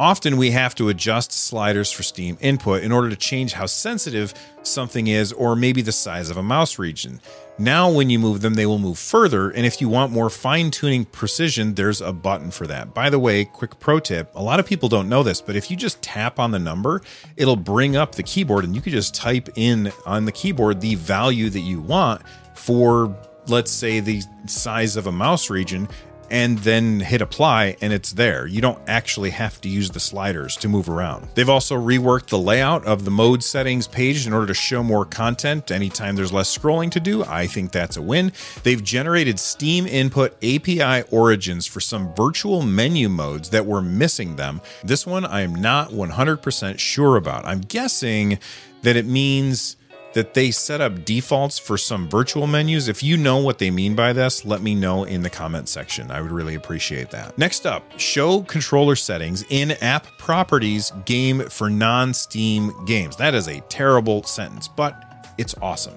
Often 0.00 0.38
we 0.38 0.52
have 0.52 0.74
to 0.76 0.88
adjust 0.88 1.30
sliders 1.30 1.92
for 1.92 2.02
Steam 2.02 2.38
input 2.40 2.82
in 2.82 2.90
order 2.90 3.10
to 3.10 3.16
change 3.16 3.52
how 3.52 3.66
sensitive 3.66 4.32
something 4.62 5.08
is 5.08 5.30
or 5.30 5.54
maybe 5.54 5.82
the 5.82 5.92
size 5.92 6.30
of 6.30 6.38
a 6.38 6.42
mouse 6.42 6.78
region. 6.78 7.20
Now, 7.58 7.90
when 7.90 8.08
you 8.08 8.18
move 8.18 8.40
them, 8.40 8.54
they 8.54 8.64
will 8.64 8.78
move 8.78 8.98
further. 8.98 9.50
And 9.50 9.66
if 9.66 9.78
you 9.78 9.90
want 9.90 10.10
more 10.10 10.30
fine 10.30 10.70
tuning 10.70 11.04
precision, 11.04 11.74
there's 11.74 12.00
a 12.00 12.14
button 12.14 12.50
for 12.50 12.66
that. 12.66 12.94
By 12.94 13.10
the 13.10 13.18
way, 13.18 13.44
quick 13.44 13.78
pro 13.78 14.00
tip 14.00 14.34
a 14.34 14.42
lot 14.42 14.58
of 14.58 14.64
people 14.64 14.88
don't 14.88 15.10
know 15.10 15.22
this, 15.22 15.42
but 15.42 15.54
if 15.54 15.70
you 15.70 15.76
just 15.76 16.00
tap 16.00 16.38
on 16.38 16.50
the 16.50 16.58
number, 16.58 17.02
it'll 17.36 17.54
bring 17.54 17.94
up 17.94 18.14
the 18.14 18.22
keyboard 18.22 18.64
and 18.64 18.74
you 18.74 18.80
can 18.80 18.92
just 18.92 19.12
type 19.12 19.50
in 19.56 19.92
on 20.06 20.24
the 20.24 20.32
keyboard 20.32 20.80
the 20.80 20.94
value 20.94 21.50
that 21.50 21.60
you 21.60 21.78
want 21.78 22.22
for 22.54 23.14
let's 23.48 23.70
say 23.70 24.00
the 24.00 24.22
size 24.46 24.96
of 24.96 25.06
a 25.06 25.12
mouse 25.12 25.50
region 25.50 25.88
and 26.30 26.58
then 26.58 27.00
hit 27.00 27.20
apply 27.20 27.76
and 27.80 27.92
it's 27.92 28.12
there. 28.12 28.46
You 28.46 28.60
don't 28.60 28.80
actually 28.86 29.30
have 29.30 29.60
to 29.62 29.68
use 29.68 29.90
the 29.90 30.00
sliders 30.00 30.56
to 30.56 30.68
move 30.68 30.88
around. 30.88 31.28
They've 31.34 31.48
also 31.48 31.76
reworked 31.76 32.26
the 32.26 32.38
layout 32.38 32.84
of 32.86 33.04
the 33.04 33.10
mode 33.10 33.42
settings 33.42 33.86
page 33.86 34.26
in 34.26 34.32
order 34.32 34.46
to 34.46 34.54
show 34.54 34.82
more 34.82 35.04
content 35.04 35.70
anytime 35.70 36.16
there's 36.16 36.32
less 36.32 36.56
scrolling 36.56 36.90
to 36.92 37.00
do. 37.00 37.24
I 37.24 37.46
think 37.46 37.72
that's 37.72 37.96
a 37.96 38.02
win. 38.02 38.32
They've 38.62 38.82
generated 38.82 39.38
Steam 39.38 39.86
input 39.86 40.32
API 40.42 41.02
origins 41.10 41.66
for 41.66 41.80
some 41.80 42.14
virtual 42.14 42.62
menu 42.62 43.08
modes 43.08 43.50
that 43.50 43.66
were 43.66 43.82
missing 43.82 44.36
them. 44.36 44.60
This 44.84 45.06
one 45.06 45.24
I 45.24 45.40
am 45.42 45.54
not 45.54 45.90
100% 45.90 46.78
sure 46.78 47.16
about. 47.16 47.44
I'm 47.44 47.60
guessing 47.60 48.38
that 48.82 48.96
it 48.96 49.06
means 49.06 49.76
that 50.12 50.34
they 50.34 50.50
set 50.50 50.80
up 50.80 51.04
defaults 51.04 51.58
for 51.58 51.78
some 51.78 52.08
virtual 52.08 52.46
menus. 52.46 52.88
If 52.88 53.02
you 53.02 53.16
know 53.16 53.38
what 53.38 53.58
they 53.58 53.70
mean 53.70 53.94
by 53.94 54.12
this, 54.12 54.44
let 54.44 54.62
me 54.62 54.74
know 54.74 55.04
in 55.04 55.22
the 55.22 55.30
comment 55.30 55.68
section. 55.68 56.10
I 56.10 56.20
would 56.20 56.32
really 56.32 56.54
appreciate 56.54 57.10
that. 57.10 57.36
Next 57.38 57.66
up, 57.66 57.84
show 57.98 58.42
controller 58.42 58.96
settings 58.96 59.44
in 59.50 59.72
app 59.82 60.06
properties 60.18 60.92
game 61.04 61.40
for 61.48 61.70
non 61.70 62.12
Steam 62.14 62.72
games. 62.86 63.16
That 63.16 63.34
is 63.34 63.48
a 63.48 63.60
terrible 63.62 64.22
sentence, 64.24 64.68
but 64.68 65.02
it's 65.38 65.54
awesome. 65.62 65.94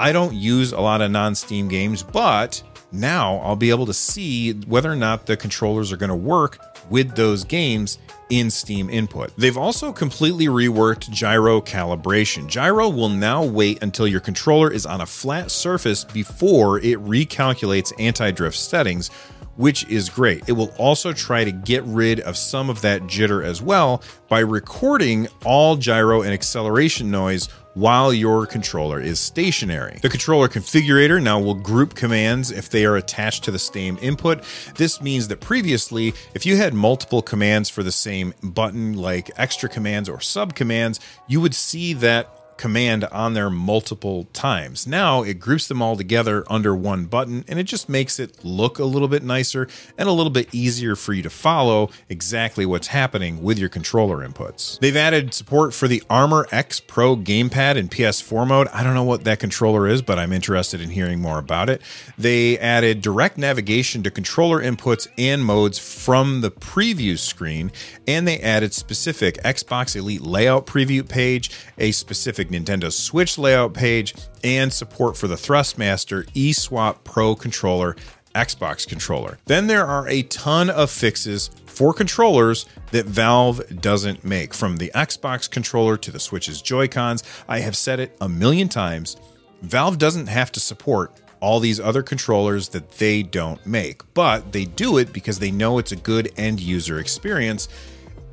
I 0.00 0.12
don't 0.12 0.34
use 0.34 0.72
a 0.72 0.80
lot 0.80 1.00
of 1.00 1.10
non 1.10 1.34
Steam 1.34 1.68
games, 1.68 2.02
but 2.02 2.62
now 2.92 3.36
I'll 3.38 3.56
be 3.56 3.70
able 3.70 3.86
to 3.86 3.94
see 3.94 4.52
whether 4.52 4.90
or 4.90 4.96
not 4.96 5.26
the 5.26 5.36
controllers 5.36 5.92
are 5.92 5.96
going 5.96 6.10
to 6.10 6.14
work 6.14 6.58
with 6.90 7.14
those 7.16 7.44
games 7.44 7.98
in 8.30 8.50
Steam 8.50 8.88
input. 8.88 9.30
They've 9.36 9.56
also 9.56 9.92
completely 9.92 10.46
reworked 10.46 11.10
gyro 11.10 11.60
calibration. 11.60 12.46
Gyro 12.46 12.88
will 12.88 13.08
now 13.08 13.44
wait 13.44 13.82
until 13.82 14.06
your 14.06 14.20
controller 14.20 14.70
is 14.72 14.86
on 14.86 15.00
a 15.00 15.06
flat 15.06 15.50
surface 15.50 16.04
before 16.04 16.78
it 16.78 16.98
recalculates 17.00 17.92
anti 17.98 18.30
drift 18.30 18.56
settings, 18.56 19.08
which 19.56 19.86
is 19.88 20.08
great. 20.08 20.48
It 20.48 20.52
will 20.52 20.72
also 20.78 21.12
try 21.12 21.44
to 21.44 21.52
get 21.52 21.82
rid 21.84 22.20
of 22.20 22.36
some 22.36 22.70
of 22.70 22.80
that 22.82 23.02
jitter 23.02 23.44
as 23.44 23.60
well 23.60 24.02
by 24.28 24.40
recording 24.40 25.28
all 25.44 25.76
gyro 25.76 26.22
and 26.22 26.32
acceleration 26.32 27.10
noise 27.10 27.48
while 27.74 28.12
your 28.12 28.46
controller 28.46 29.00
is 29.00 29.18
stationary. 29.18 29.98
The 30.02 30.08
controller 30.08 30.48
configurator 30.48 31.22
now 31.22 31.40
will 31.40 31.54
group 31.54 31.94
commands 31.94 32.50
if 32.50 32.68
they 32.68 32.84
are 32.84 32.96
attached 32.96 33.44
to 33.44 33.50
the 33.50 33.58
same 33.58 33.98
input. 34.02 34.44
This 34.76 35.00
means 35.00 35.28
that 35.28 35.40
previously, 35.40 36.14
if 36.34 36.44
you 36.44 36.56
had 36.56 36.74
multiple 36.74 37.22
commands 37.22 37.70
for 37.70 37.82
the 37.82 37.92
same 37.92 38.34
button, 38.42 38.94
like 38.94 39.30
extra 39.36 39.68
commands 39.68 40.08
or 40.08 40.20
sub 40.20 40.54
commands, 40.54 41.00
you 41.26 41.40
would 41.40 41.54
see 41.54 41.92
that 41.94 42.41
command 42.56 43.04
on 43.04 43.34
there 43.34 43.50
multiple 43.50 44.24
times. 44.32 44.86
Now 44.86 45.22
it 45.22 45.40
groups 45.40 45.68
them 45.68 45.82
all 45.82 45.96
together 45.96 46.44
under 46.48 46.74
one 46.74 47.06
button 47.06 47.44
and 47.48 47.58
it 47.58 47.64
just 47.64 47.88
makes 47.88 48.18
it 48.18 48.44
look 48.44 48.78
a 48.78 48.84
little 48.84 49.08
bit 49.08 49.22
nicer 49.22 49.68
and 49.98 50.08
a 50.08 50.12
little 50.12 50.30
bit 50.30 50.48
easier 50.52 50.96
for 50.96 51.12
you 51.12 51.22
to 51.22 51.30
follow 51.30 51.90
exactly 52.08 52.64
what's 52.66 52.88
happening 52.88 53.42
with 53.42 53.58
your 53.58 53.68
controller 53.68 54.26
inputs. 54.26 54.78
They've 54.80 54.96
added 54.96 55.34
support 55.34 55.74
for 55.74 55.88
the 55.88 56.02
Armor 56.08 56.46
X 56.50 56.80
Pro 56.80 57.16
gamepad 57.16 57.76
in 57.76 57.88
PS4 57.88 58.46
mode. 58.46 58.68
I 58.68 58.82
don't 58.82 58.94
know 58.94 59.04
what 59.04 59.24
that 59.24 59.40
controller 59.40 59.86
is, 59.86 60.02
but 60.02 60.18
I'm 60.18 60.32
interested 60.32 60.80
in 60.80 60.90
hearing 60.90 61.20
more 61.20 61.38
about 61.38 61.68
it. 61.68 61.82
They 62.16 62.58
added 62.58 63.00
direct 63.00 63.38
navigation 63.38 64.02
to 64.02 64.10
controller 64.10 64.62
inputs 64.62 65.08
and 65.18 65.44
modes 65.44 65.78
from 65.78 66.40
the 66.40 66.50
preview 66.50 67.18
screen, 67.18 67.72
and 68.06 68.26
they 68.26 68.38
added 68.40 68.72
specific 68.74 69.36
Xbox 69.42 69.96
Elite 69.96 70.20
layout 70.22 70.66
preview 70.66 71.08
page, 71.08 71.50
a 71.78 71.92
specific 71.92 72.41
Nintendo 72.50 72.92
Switch 72.92 73.38
layout 73.38 73.74
page, 73.74 74.14
and 74.44 74.72
support 74.72 75.16
for 75.16 75.28
the 75.28 75.36
Thrustmaster 75.36 76.24
eSwap 76.32 77.04
Pro 77.04 77.34
controller, 77.34 77.96
Xbox 78.34 78.86
controller. 78.86 79.38
Then 79.46 79.66
there 79.66 79.86
are 79.86 80.08
a 80.08 80.22
ton 80.22 80.70
of 80.70 80.90
fixes 80.90 81.50
for 81.66 81.92
controllers 81.92 82.66
that 82.90 83.06
Valve 83.06 83.62
doesn't 83.80 84.24
make. 84.24 84.54
From 84.54 84.76
the 84.76 84.90
Xbox 84.94 85.50
controller 85.50 85.96
to 85.98 86.10
the 86.10 86.20
Switch's 86.20 86.62
Joy-Cons, 86.62 87.22
I 87.48 87.60
have 87.60 87.76
said 87.76 88.00
it 88.00 88.16
a 88.20 88.28
million 88.28 88.68
times. 88.68 89.16
Valve 89.62 89.98
doesn't 89.98 90.26
have 90.26 90.52
to 90.52 90.60
support 90.60 91.12
all 91.40 91.58
these 91.58 91.80
other 91.80 92.02
controllers 92.02 92.68
that 92.68 92.88
they 92.92 93.22
don't 93.22 93.64
make, 93.66 94.02
but 94.14 94.52
they 94.52 94.64
do 94.64 94.98
it 94.98 95.12
because 95.12 95.40
they 95.40 95.50
know 95.50 95.78
it's 95.78 95.92
a 95.92 95.96
good 95.96 96.30
end 96.36 96.60
user 96.60 96.98
experience 97.00 97.68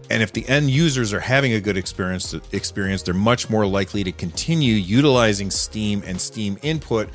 and 0.09 0.23
if 0.23 0.33
the 0.33 0.47
end 0.49 0.69
users 0.69 1.13
are 1.13 1.19
having 1.19 1.53
a 1.53 1.61
good 1.61 1.77
experience, 1.77 2.33
experience, 2.51 3.03
they're 3.03 3.13
much 3.13 3.49
more 3.49 3.65
likely 3.65 4.03
to 4.03 4.11
continue 4.11 4.73
utilizing 4.73 5.51
Steam 5.51 6.03
and 6.05 6.19
Steam 6.19 6.57
input 6.61 7.09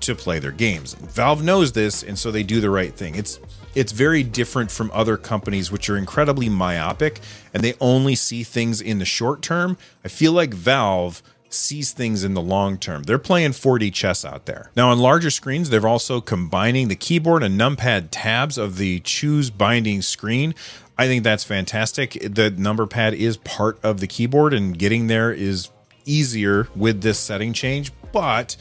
to 0.00 0.14
play 0.14 0.38
their 0.38 0.52
games. 0.52 0.94
Valve 0.94 1.42
knows 1.42 1.72
this, 1.72 2.02
and 2.02 2.18
so 2.18 2.30
they 2.30 2.42
do 2.42 2.60
the 2.60 2.70
right 2.70 2.94
thing. 2.94 3.14
It's 3.14 3.40
it's 3.74 3.92
very 3.92 4.22
different 4.22 4.70
from 4.70 4.90
other 4.92 5.16
companies 5.16 5.70
which 5.70 5.88
are 5.88 5.96
incredibly 5.96 6.48
myopic 6.48 7.20
and 7.54 7.62
they 7.62 7.74
only 7.80 8.14
see 8.14 8.42
things 8.42 8.80
in 8.80 8.98
the 8.98 9.04
short 9.04 9.42
term. 9.42 9.76
I 10.04 10.08
feel 10.08 10.32
like 10.32 10.52
Valve 10.52 11.22
sees 11.50 11.92
things 11.92 12.24
in 12.24 12.34
the 12.34 12.40
long 12.40 12.78
term. 12.78 13.04
They're 13.04 13.18
playing 13.18 13.52
4D 13.52 13.92
chess 13.92 14.24
out 14.24 14.46
there. 14.46 14.70
Now, 14.74 14.90
on 14.90 14.98
larger 14.98 15.30
screens, 15.30 15.70
they're 15.70 15.86
also 15.86 16.20
combining 16.20 16.88
the 16.88 16.96
keyboard 16.96 17.42
and 17.42 17.60
numpad 17.60 18.08
tabs 18.10 18.58
of 18.58 18.78
the 18.78 19.00
choose 19.00 19.50
binding 19.50 20.02
screen 20.02 20.54
I 20.98 21.06
think 21.06 21.22
that's 21.22 21.44
fantastic. 21.44 22.18
The 22.20 22.50
number 22.50 22.86
pad 22.86 23.14
is 23.14 23.36
part 23.38 23.78
of 23.84 24.00
the 24.00 24.08
keyboard, 24.08 24.52
and 24.52 24.76
getting 24.76 25.06
there 25.06 25.32
is 25.32 25.70
easier 26.04 26.66
with 26.74 27.02
this 27.02 27.18
setting 27.18 27.52
change, 27.52 27.92
but 28.12 28.56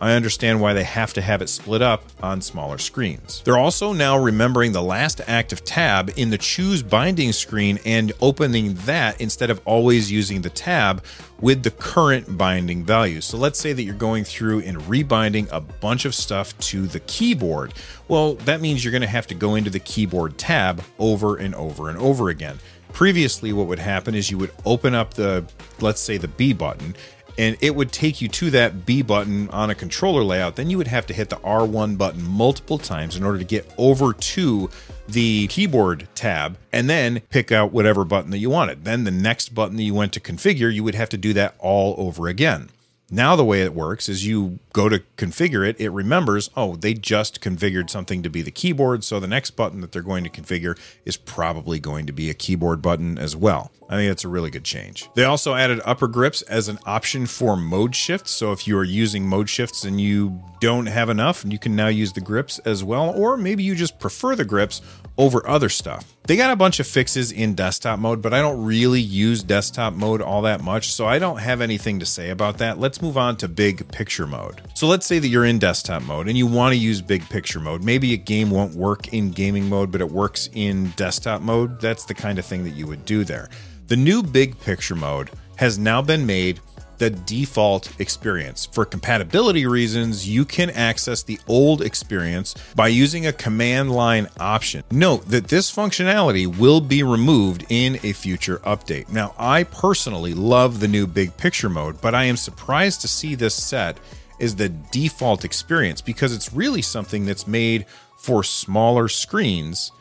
I 0.00 0.12
understand 0.12 0.60
why 0.60 0.72
they 0.74 0.84
have 0.84 1.12
to 1.14 1.22
have 1.22 1.40
it 1.40 1.48
split 1.48 1.80
up 1.80 2.04
on 2.22 2.40
smaller 2.40 2.78
screens. 2.78 3.42
They're 3.44 3.58
also 3.58 3.92
now 3.92 4.18
remembering 4.18 4.72
the 4.72 4.82
last 4.82 5.20
active 5.26 5.64
tab 5.64 6.12
in 6.16 6.30
the 6.30 6.38
choose 6.38 6.82
binding 6.82 7.32
screen 7.32 7.78
and 7.86 8.12
opening 8.20 8.74
that 8.86 9.20
instead 9.20 9.50
of 9.50 9.60
always 9.64 10.10
using 10.10 10.42
the 10.42 10.50
tab 10.50 11.04
with 11.40 11.62
the 11.62 11.70
current 11.70 12.36
binding 12.36 12.84
value. 12.84 13.20
So 13.20 13.36
let's 13.36 13.58
say 13.58 13.72
that 13.72 13.82
you're 13.82 13.94
going 13.94 14.24
through 14.24 14.60
and 14.60 14.86
rebinding 14.88 15.48
a 15.50 15.60
bunch 15.60 16.04
of 16.04 16.14
stuff 16.14 16.56
to 16.58 16.86
the 16.86 17.00
keyboard. 17.00 17.74
Well, 18.08 18.34
that 18.34 18.60
means 18.60 18.84
you're 18.84 18.92
going 18.92 19.02
to 19.02 19.06
have 19.06 19.26
to 19.28 19.34
go 19.34 19.54
into 19.54 19.70
the 19.70 19.80
keyboard 19.80 20.38
tab 20.38 20.82
over 20.98 21.36
and 21.36 21.54
over 21.54 21.88
and 21.88 21.98
over 21.98 22.28
again. 22.28 22.58
Previously, 22.92 23.52
what 23.52 23.66
would 23.66 23.80
happen 23.80 24.14
is 24.14 24.30
you 24.30 24.38
would 24.38 24.52
open 24.64 24.94
up 24.94 25.14
the, 25.14 25.44
let's 25.80 26.00
say, 26.00 26.16
the 26.16 26.28
B 26.28 26.52
button, 26.52 26.94
and 27.36 27.56
it 27.60 27.74
would 27.74 27.92
take 27.92 28.20
you 28.20 28.28
to 28.28 28.50
that 28.50 28.86
B 28.86 29.02
button 29.02 29.48
on 29.50 29.70
a 29.70 29.74
controller 29.74 30.22
layout. 30.22 30.56
Then 30.56 30.70
you 30.70 30.78
would 30.78 30.86
have 30.86 31.06
to 31.06 31.14
hit 31.14 31.30
the 31.30 31.36
R1 31.36 31.98
button 31.98 32.22
multiple 32.22 32.78
times 32.78 33.16
in 33.16 33.24
order 33.24 33.38
to 33.38 33.44
get 33.44 33.72
over 33.76 34.12
to 34.12 34.70
the 35.08 35.46
keyboard 35.48 36.08
tab 36.14 36.56
and 36.72 36.88
then 36.88 37.20
pick 37.30 37.52
out 37.52 37.72
whatever 37.72 38.04
button 38.04 38.30
that 38.30 38.38
you 38.38 38.50
wanted. 38.50 38.84
Then 38.84 39.04
the 39.04 39.10
next 39.10 39.54
button 39.54 39.76
that 39.76 39.82
you 39.82 39.94
went 39.94 40.12
to 40.14 40.20
configure, 40.20 40.72
you 40.72 40.84
would 40.84 40.94
have 40.94 41.08
to 41.10 41.18
do 41.18 41.32
that 41.34 41.54
all 41.58 41.94
over 41.98 42.28
again. 42.28 42.70
Now, 43.14 43.36
the 43.36 43.44
way 43.44 43.62
it 43.62 43.74
works 43.74 44.08
is 44.08 44.26
you 44.26 44.58
go 44.72 44.88
to 44.88 45.00
configure 45.16 45.64
it, 45.64 45.80
it 45.80 45.90
remembers, 45.90 46.50
oh, 46.56 46.74
they 46.74 46.94
just 46.94 47.40
configured 47.40 47.88
something 47.88 48.24
to 48.24 48.28
be 48.28 48.42
the 48.42 48.50
keyboard. 48.50 49.04
So 49.04 49.20
the 49.20 49.28
next 49.28 49.52
button 49.52 49.82
that 49.82 49.92
they're 49.92 50.02
going 50.02 50.24
to 50.24 50.30
configure 50.30 50.76
is 51.04 51.16
probably 51.16 51.78
going 51.78 52.06
to 52.06 52.12
be 52.12 52.28
a 52.28 52.34
keyboard 52.34 52.82
button 52.82 53.16
as 53.16 53.36
well. 53.36 53.70
I 53.88 53.96
think 53.96 54.10
that's 54.10 54.24
a 54.24 54.28
really 54.28 54.50
good 54.50 54.64
change. 54.64 55.08
They 55.14 55.22
also 55.22 55.54
added 55.54 55.80
upper 55.84 56.08
grips 56.08 56.42
as 56.42 56.66
an 56.66 56.80
option 56.86 57.26
for 57.26 57.56
mode 57.56 57.94
shifts. 57.94 58.32
So 58.32 58.50
if 58.50 58.66
you 58.66 58.76
are 58.78 58.84
using 58.84 59.28
mode 59.28 59.48
shifts 59.48 59.84
and 59.84 60.00
you 60.00 60.42
don't 60.58 60.86
have 60.86 61.08
enough, 61.08 61.44
you 61.46 61.58
can 61.60 61.76
now 61.76 61.88
use 61.88 62.14
the 62.14 62.20
grips 62.20 62.58
as 62.60 62.82
well, 62.82 63.10
or 63.10 63.36
maybe 63.36 63.62
you 63.62 63.76
just 63.76 64.00
prefer 64.00 64.34
the 64.34 64.44
grips 64.44 64.80
over 65.16 65.46
other 65.46 65.68
stuff. 65.68 66.16
They 66.26 66.36
got 66.36 66.50
a 66.50 66.56
bunch 66.56 66.80
of 66.80 66.86
fixes 66.86 67.30
in 67.30 67.54
desktop 67.54 67.98
mode, 67.98 68.22
but 68.22 68.32
I 68.32 68.40
don't 68.40 68.64
really 68.64 69.00
use 69.00 69.42
desktop 69.42 69.92
mode 69.92 70.22
all 70.22 70.42
that 70.42 70.62
much, 70.62 70.92
so 70.92 71.06
I 71.06 71.18
don't 71.18 71.38
have 71.38 71.60
anything 71.60 72.00
to 72.00 72.06
say 72.06 72.30
about 72.30 72.58
that. 72.58 72.78
Let's 72.78 73.02
move 73.02 73.16
on 73.16 73.36
to 73.38 73.48
big 73.48 73.86
picture 73.88 74.26
mode. 74.26 74.62
So 74.74 74.86
let's 74.86 75.06
say 75.06 75.18
that 75.18 75.28
you're 75.28 75.44
in 75.44 75.58
desktop 75.58 76.02
mode 76.02 76.28
and 76.28 76.36
you 76.36 76.46
want 76.46 76.72
to 76.72 76.78
use 76.78 77.02
big 77.02 77.28
picture 77.28 77.60
mode. 77.60 77.84
Maybe 77.84 78.14
a 78.14 78.16
game 78.16 78.50
won't 78.50 78.74
work 78.74 79.12
in 79.12 79.30
gaming 79.30 79.68
mode, 79.68 79.92
but 79.92 80.00
it 80.00 80.10
works 80.10 80.48
in 80.54 80.90
desktop 80.96 81.42
mode. 81.42 81.80
That's 81.80 82.04
the 82.04 82.14
kind 82.14 82.38
of 82.38 82.46
thing 82.46 82.64
that 82.64 82.70
you 82.70 82.86
would 82.86 83.04
do 83.04 83.24
there. 83.24 83.50
The 83.86 83.96
new 83.96 84.22
big 84.22 84.58
picture 84.60 84.96
mode 84.96 85.30
has 85.56 85.78
now 85.78 86.00
been 86.02 86.26
made 86.26 86.60
the 86.98 87.10
default 87.10 88.00
experience. 88.00 88.66
For 88.66 88.84
compatibility 88.84 89.66
reasons, 89.66 90.28
you 90.28 90.44
can 90.44 90.70
access 90.70 91.22
the 91.22 91.38
old 91.46 91.82
experience 91.82 92.54
by 92.74 92.88
using 92.88 93.26
a 93.26 93.32
command 93.32 93.92
line 93.92 94.28
option. 94.38 94.84
Note 94.90 95.28
that 95.28 95.48
this 95.48 95.74
functionality 95.74 96.46
will 96.46 96.80
be 96.80 97.02
removed 97.02 97.66
in 97.68 97.98
a 98.02 98.12
future 98.12 98.58
update. 98.58 99.08
Now, 99.10 99.34
I 99.38 99.64
personally 99.64 100.34
love 100.34 100.80
the 100.80 100.88
new 100.88 101.06
big 101.06 101.36
picture 101.36 101.68
mode, 101.68 102.00
but 102.00 102.14
I 102.14 102.24
am 102.24 102.36
surprised 102.36 103.00
to 103.02 103.08
see 103.08 103.34
this 103.34 103.54
set 103.54 103.98
is 104.38 104.56
the 104.56 104.68
default 104.68 105.44
experience 105.44 106.00
because 106.00 106.34
it's 106.34 106.52
really 106.52 106.82
something 106.82 107.24
that's 107.24 107.46
made 107.46 107.86
for 108.18 108.42
smaller 108.42 109.08
screens 109.08 109.92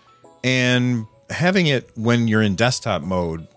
and 0.43 1.05
having 1.29 1.67
it 1.67 1.89
when 1.95 2.27
you're 2.27 2.41
in 2.41 2.55
desktop 2.55 3.01
mode 3.01 3.47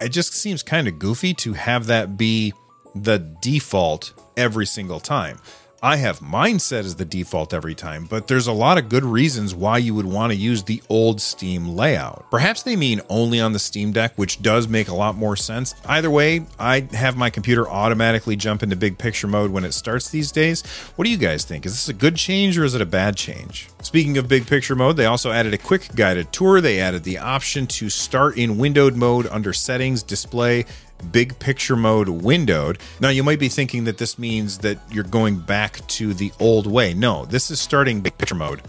it 0.00 0.10
just 0.10 0.32
seems 0.32 0.62
kind 0.62 0.88
of 0.88 0.98
goofy 0.98 1.34
to 1.34 1.52
have 1.52 1.86
that 1.86 2.16
be 2.16 2.54
the 2.94 3.18
default 3.18 4.12
every 4.36 4.66
single 4.66 5.00
time. 5.00 5.38
I 5.82 5.96
have 5.96 6.20
mine 6.20 6.58
set 6.58 6.84
as 6.84 6.96
the 6.96 7.06
default 7.06 7.54
every 7.54 7.74
time, 7.74 8.04
but 8.04 8.28
there's 8.28 8.48
a 8.48 8.52
lot 8.52 8.76
of 8.76 8.90
good 8.90 9.02
reasons 9.02 9.54
why 9.54 9.78
you 9.78 9.94
would 9.94 10.04
want 10.04 10.30
to 10.30 10.36
use 10.36 10.62
the 10.62 10.82
old 10.90 11.22
Steam 11.22 11.68
layout. 11.68 12.30
Perhaps 12.30 12.64
they 12.64 12.76
mean 12.76 13.00
only 13.08 13.40
on 13.40 13.54
the 13.54 13.58
Steam 13.58 13.90
Deck, 13.90 14.12
which 14.16 14.42
does 14.42 14.68
make 14.68 14.88
a 14.88 14.94
lot 14.94 15.16
more 15.16 15.36
sense. 15.36 15.74
Either 15.86 16.10
way, 16.10 16.44
I 16.58 16.80
have 16.92 17.16
my 17.16 17.30
computer 17.30 17.66
automatically 17.66 18.36
jump 18.36 18.62
into 18.62 18.76
big 18.76 18.98
picture 18.98 19.26
mode 19.26 19.50
when 19.52 19.64
it 19.64 19.72
starts 19.72 20.10
these 20.10 20.30
days. 20.30 20.66
What 20.96 21.06
do 21.06 21.10
you 21.10 21.16
guys 21.16 21.46
think? 21.46 21.64
Is 21.64 21.72
this 21.72 21.88
a 21.88 21.94
good 21.94 22.16
change 22.16 22.58
or 22.58 22.64
is 22.64 22.74
it 22.74 22.82
a 22.82 22.86
bad 22.86 23.16
change? 23.16 23.70
Speaking 23.80 24.18
of 24.18 24.28
big 24.28 24.46
picture 24.46 24.76
mode, 24.76 24.98
they 24.98 25.06
also 25.06 25.30
added 25.30 25.54
a 25.54 25.58
quick 25.58 25.94
guided 25.94 26.30
tour. 26.30 26.60
They 26.60 26.78
added 26.78 27.04
the 27.04 27.16
option 27.16 27.66
to 27.68 27.88
start 27.88 28.36
in 28.36 28.58
windowed 28.58 28.96
mode 28.96 29.26
under 29.28 29.54
settings, 29.54 30.02
display, 30.02 30.66
big 31.12 31.38
picture 31.38 31.76
mode 31.76 32.08
windowed. 32.08 32.78
Now, 33.00 33.08
you 33.08 33.22
might 33.22 33.38
be 33.38 33.48
thinking 33.48 33.84
that 33.84 33.98
this 33.98 34.18
means 34.18 34.58
that 34.58 34.78
you're 34.90 35.04
going 35.04 35.38
back 35.38 35.86
to 35.88 36.14
the 36.14 36.32
old 36.40 36.66
way. 36.66 36.94
No, 36.94 37.24
this 37.24 37.50
is 37.50 37.60
starting 37.60 38.00
big 38.00 38.16
picture 38.18 38.34
mode 38.34 38.62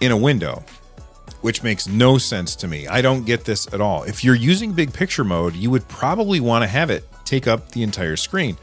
in 0.00 0.12
a 0.12 0.16
window, 0.16 0.64
which 1.40 1.62
makes 1.62 1.86
no 1.86 2.18
sense 2.18 2.56
to 2.56 2.68
me. 2.68 2.86
I 2.86 3.02
don't 3.02 3.24
get 3.24 3.44
this 3.44 3.72
at 3.72 3.80
all. 3.80 4.04
If 4.04 4.24
you're 4.24 4.34
using 4.34 4.72
big 4.72 4.92
picture 4.92 5.24
mode, 5.24 5.54
you 5.54 5.70
would 5.70 5.86
probably 5.88 6.40
want 6.40 6.62
to 6.62 6.68
have 6.68 6.90
it 6.90 7.04
take 7.24 7.46
up 7.46 7.70
the 7.72 7.82
entire 7.82 8.16
screen. 8.16 8.56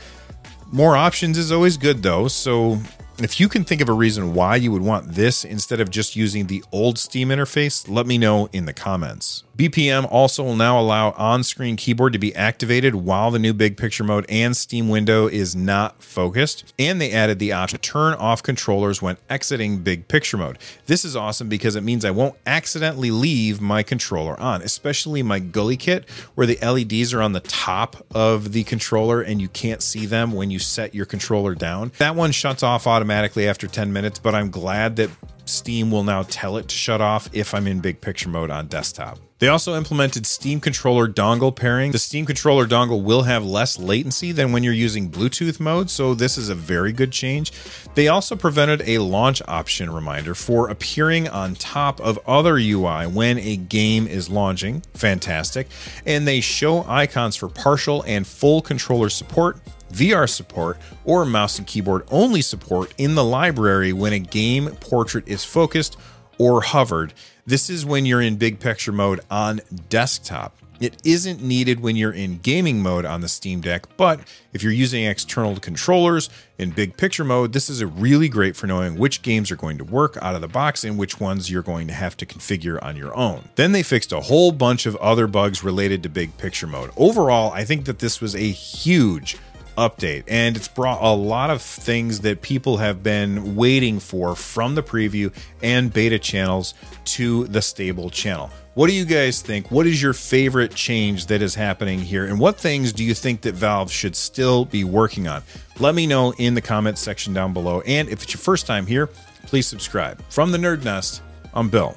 More 0.72 0.98
options 0.98 1.38
is 1.38 1.52
always 1.52 1.78
good, 1.78 2.02
though. 2.02 2.28
So 2.28 2.80
if 3.18 3.40
you 3.40 3.48
can 3.48 3.64
think 3.64 3.80
of 3.80 3.88
a 3.88 3.94
reason 3.94 4.34
why 4.34 4.58
you 4.58 4.72
would 4.72 4.82
want 4.82 5.14
this 5.14 5.46
instead 5.46 5.80
of 5.80 5.90
just 5.90 6.16
using 6.16 6.48
the 6.48 6.64
old 6.72 7.00
Steam 7.00 7.30
interface, 7.30 7.90
let 7.90 8.06
me 8.06 8.18
know 8.18 8.50
in 8.52 8.66
the 8.66 8.74
comments. 8.74 9.44
BPM 9.56 10.06
also 10.12 10.44
will 10.44 10.58
now 10.58 10.78
allow 10.78 11.12
on 11.12 11.42
screen 11.42 11.78
keyboard 11.78 12.12
to 12.12 12.20
be 12.20 12.36
activated 12.36 12.94
while 12.94 13.32
the 13.32 13.40
new 13.40 13.54
big 13.54 13.78
picture 13.78 14.04
mode 14.04 14.26
and 14.28 14.56
Steam 14.56 14.90
window 14.90 15.28
is 15.28 15.56
not 15.56 16.04
focused. 16.04 16.74
And 16.78 17.00
they 17.00 17.14
added 17.14 17.40
the 17.40 17.54
option 17.54 17.80
to 17.80 17.90
turn 17.90 18.16
off 18.16 18.44
controllers 18.44 19.02
when 19.02 19.16
exiting 19.30 19.78
big 19.78 20.10
picture 20.10 20.36
mode. 20.36 20.58
This 20.88 21.06
is 21.06 21.16
awesome 21.16 21.48
because 21.48 21.78
it 21.78 21.84
means 21.84 22.04
I 22.04 22.12
won't 22.12 22.36
accidentally 22.46 23.12
leave 23.12 23.62
my 23.62 23.82
controller 23.82 24.38
on, 24.42 24.62
especially 24.62 25.24
my 25.24 25.40
GuliKit 25.40 26.10
where 26.36 26.46
the 26.46 26.58
LEDs 26.62 27.14
are 27.14 27.22
on 27.22 27.32
the 27.32 27.40
top 27.40 28.06
of 28.14 28.52
the 28.52 28.66
controller 28.66 29.22
and 29.22 29.42
you 29.42 29.48
can't 29.48 29.82
see 29.82 30.06
them 30.06 30.34
when 30.34 30.52
you 30.52 30.60
set 30.60 30.94
your 30.94 31.06
controller 31.06 31.56
down. 31.56 31.94
That 31.98 32.16
one 32.16 32.34
shuts 32.34 32.62
off 32.62 32.86
automatically 32.86 33.05
after 33.12 33.68
10 33.68 33.92
minutes, 33.92 34.20
but 34.20 34.36
I'm 34.36 34.50
glad 34.50 34.96
that 34.98 35.10
Steam 35.46 35.92
will 35.92 36.04
now 36.04 36.24
tell 36.24 36.58
it 36.58 36.68
to 36.68 36.76
shut 36.76 37.02
off 37.02 37.30
if 37.34 37.54
I'm 37.54 37.68
in 37.68 37.80
big 37.80 38.02
picture 38.02 38.30
mode 38.30 38.50
on 38.50 38.68
desktop. 38.68 39.20
They 39.40 39.50
also 39.50 39.76
implemented 39.76 40.26
Steam 40.26 40.62
controller 40.62 41.10
dongle 41.10 41.54
pairing. 41.54 41.92
The 41.92 42.00
Steam 42.00 42.26
controller 42.26 42.66
dongle 42.66 43.04
will 43.04 43.24
have 43.24 43.44
less 43.44 43.78
latency 43.78 44.32
than 44.32 44.54
when 44.54 44.64
you're 44.64 44.72
using 44.72 45.12
Bluetooth 45.12 45.60
mode, 45.60 45.90
so 45.90 46.14
this 46.14 46.38
is 46.38 46.48
a 46.48 46.56
very 46.56 46.94
good 46.94 47.12
change. 47.12 47.52
They 47.96 48.08
also 48.08 48.38
prevented 48.38 48.82
a 48.88 49.00
launch 49.00 49.42
option 49.46 49.92
reminder 49.92 50.36
for 50.36 50.70
appearing 50.70 51.28
on 51.28 51.56
top 51.56 52.00
of 52.00 52.18
other 52.26 52.56
UI 52.56 53.08
when 53.08 53.38
a 53.40 53.58
game 53.58 54.08
is 54.08 54.30
launching. 54.30 54.82
Fantastic. 54.94 55.68
And 56.06 56.26
they 56.26 56.40
show 56.40 56.86
icons 56.88 57.36
for 57.36 57.50
partial 57.50 58.04
and 58.08 58.26
full 58.26 58.62
controller 58.62 59.10
support 59.10 59.60
VR 59.96 60.30
support, 60.30 60.78
or 61.06 61.26
mouse 61.26 61.58
and 61.58 61.66
keyboard 61.66 62.06
only 62.12 62.42
support 62.42 62.94
in 62.98 63.16
the 63.16 63.24
library 63.24 63.94
when 63.94 64.14
a 64.14 64.20
game 64.20 64.68
portrait 64.82 65.28
is 65.28 65.44
focused 65.46 65.98
or 66.38 66.62
hovered. 66.62 67.14
This 67.46 67.70
is 67.70 67.86
when 67.86 68.06
you're 68.06 68.22
in 68.22 68.36
big 68.36 68.60
picture 68.60 68.92
mode 68.92 69.22
on 69.32 69.62
desktop. 69.90 70.58
It 70.82 70.98
isn't 71.06 71.42
needed 71.42 71.80
when 71.80 71.96
you're 71.96 72.12
in 72.12 72.40
gaming 72.40 72.82
mode 72.82 73.06
on 73.06 73.22
the 73.22 73.30
Steam 73.30 73.62
Deck, 73.62 73.86
but 73.96 74.20
if 74.52 74.62
you're 74.62 74.74
using 74.74 75.06
external 75.06 75.56
controllers 75.56 76.30
in 76.58 76.72
big 76.72 76.98
picture 76.98 77.24
mode, 77.24 77.54
this 77.54 77.70
is 77.70 77.80
a 77.80 77.88
really 77.88 78.28
great 78.28 78.58
for 78.58 78.68
knowing 78.68 78.98
which 78.98 79.22
games 79.22 79.50
are 79.52 79.56
going 79.56 79.78
to 79.78 79.86
work 79.86 80.18
out 80.22 80.36
of 80.36 80.42
the 80.42 80.50
box 80.50 80.84
and 80.84 80.98
which 80.98 81.18
ones 81.18 81.50
you're 81.50 81.62
going 81.62 81.88
to 81.88 81.94
have 81.94 82.18
to 82.18 82.26
configure 82.26 82.84
on 82.84 82.98
your 82.98 83.16
own. 83.16 83.48
Then 83.56 83.72
they 83.72 83.84
fixed 83.84 84.12
a 84.12 84.20
whole 84.20 84.52
bunch 84.52 84.86
of 84.86 84.98
other 84.98 85.28
bugs 85.28 85.64
related 85.64 86.04
to 86.04 86.10
big 86.10 86.38
picture 86.38 86.68
mode. 86.68 86.92
Overall, 86.98 87.54
I 87.54 87.64
think 87.64 87.86
that 87.86 88.00
this 88.00 88.20
was 88.20 88.36
a 88.36 88.52
huge 88.52 89.38
update 89.78 90.24
and 90.28 90.56
it's 90.56 90.68
brought 90.68 91.02
a 91.02 91.14
lot 91.14 91.50
of 91.50 91.62
things 91.62 92.22
that 92.22 92.42
people 92.42 92.78
have 92.78 93.04
been 93.04 93.56
waiting 93.56 94.00
for 94.00 94.36
from 94.36 94.76
the 94.76 94.84
preview 94.84 95.34
and 95.62 95.94
beta 95.94 96.20
channels 96.20 96.74
to 97.04 97.46
the 97.48 97.62
stable 97.62 98.10
channel. 98.10 98.50
What 98.74 98.88
do 98.88 98.94
you 98.94 99.06
guys 99.06 99.42
think? 99.42 99.72
What 99.72 99.88
is 99.88 100.02
your 100.02 100.12
favorite 100.14 100.76
change 100.76 101.28
that 101.28 101.42
is 101.42 101.56
happening 101.56 102.00
here? 102.00 102.26
And 102.26 102.40
what 102.40 102.58
things 102.58 102.92
do 102.92 103.06
you 103.06 103.14
think 103.14 103.42
that 103.42 103.56
Valve 103.56 103.90
should 103.90 104.16
still 104.16 104.66
be 104.66 104.84
working 104.84 105.30
on? 105.30 105.44
Let 105.80 105.96
me 105.96 106.06
know 106.06 106.34
in 106.38 106.56
the 106.56 106.62
comments 106.62 107.00
section 107.00 107.34
down 107.34 107.54
below. 107.54 107.82
And 107.82 108.10
if 108.10 108.24
it's 108.24 108.34
your 108.34 108.42
first 108.42 108.68
time 108.68 108.86
here, 108.86 109.08
please 109.44 109.66
subscribe. 109.66 110.22
From 110.30 110.52
the 110.52 110.58
Nerd 110.58 110.84
Nest, 110.84 111.22
I'm 111.54 111.70
Bill. 111.70 111.96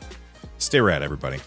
Stay 0.59 0.81
rad, 0.81 1.03
everybody. 1.03 1.41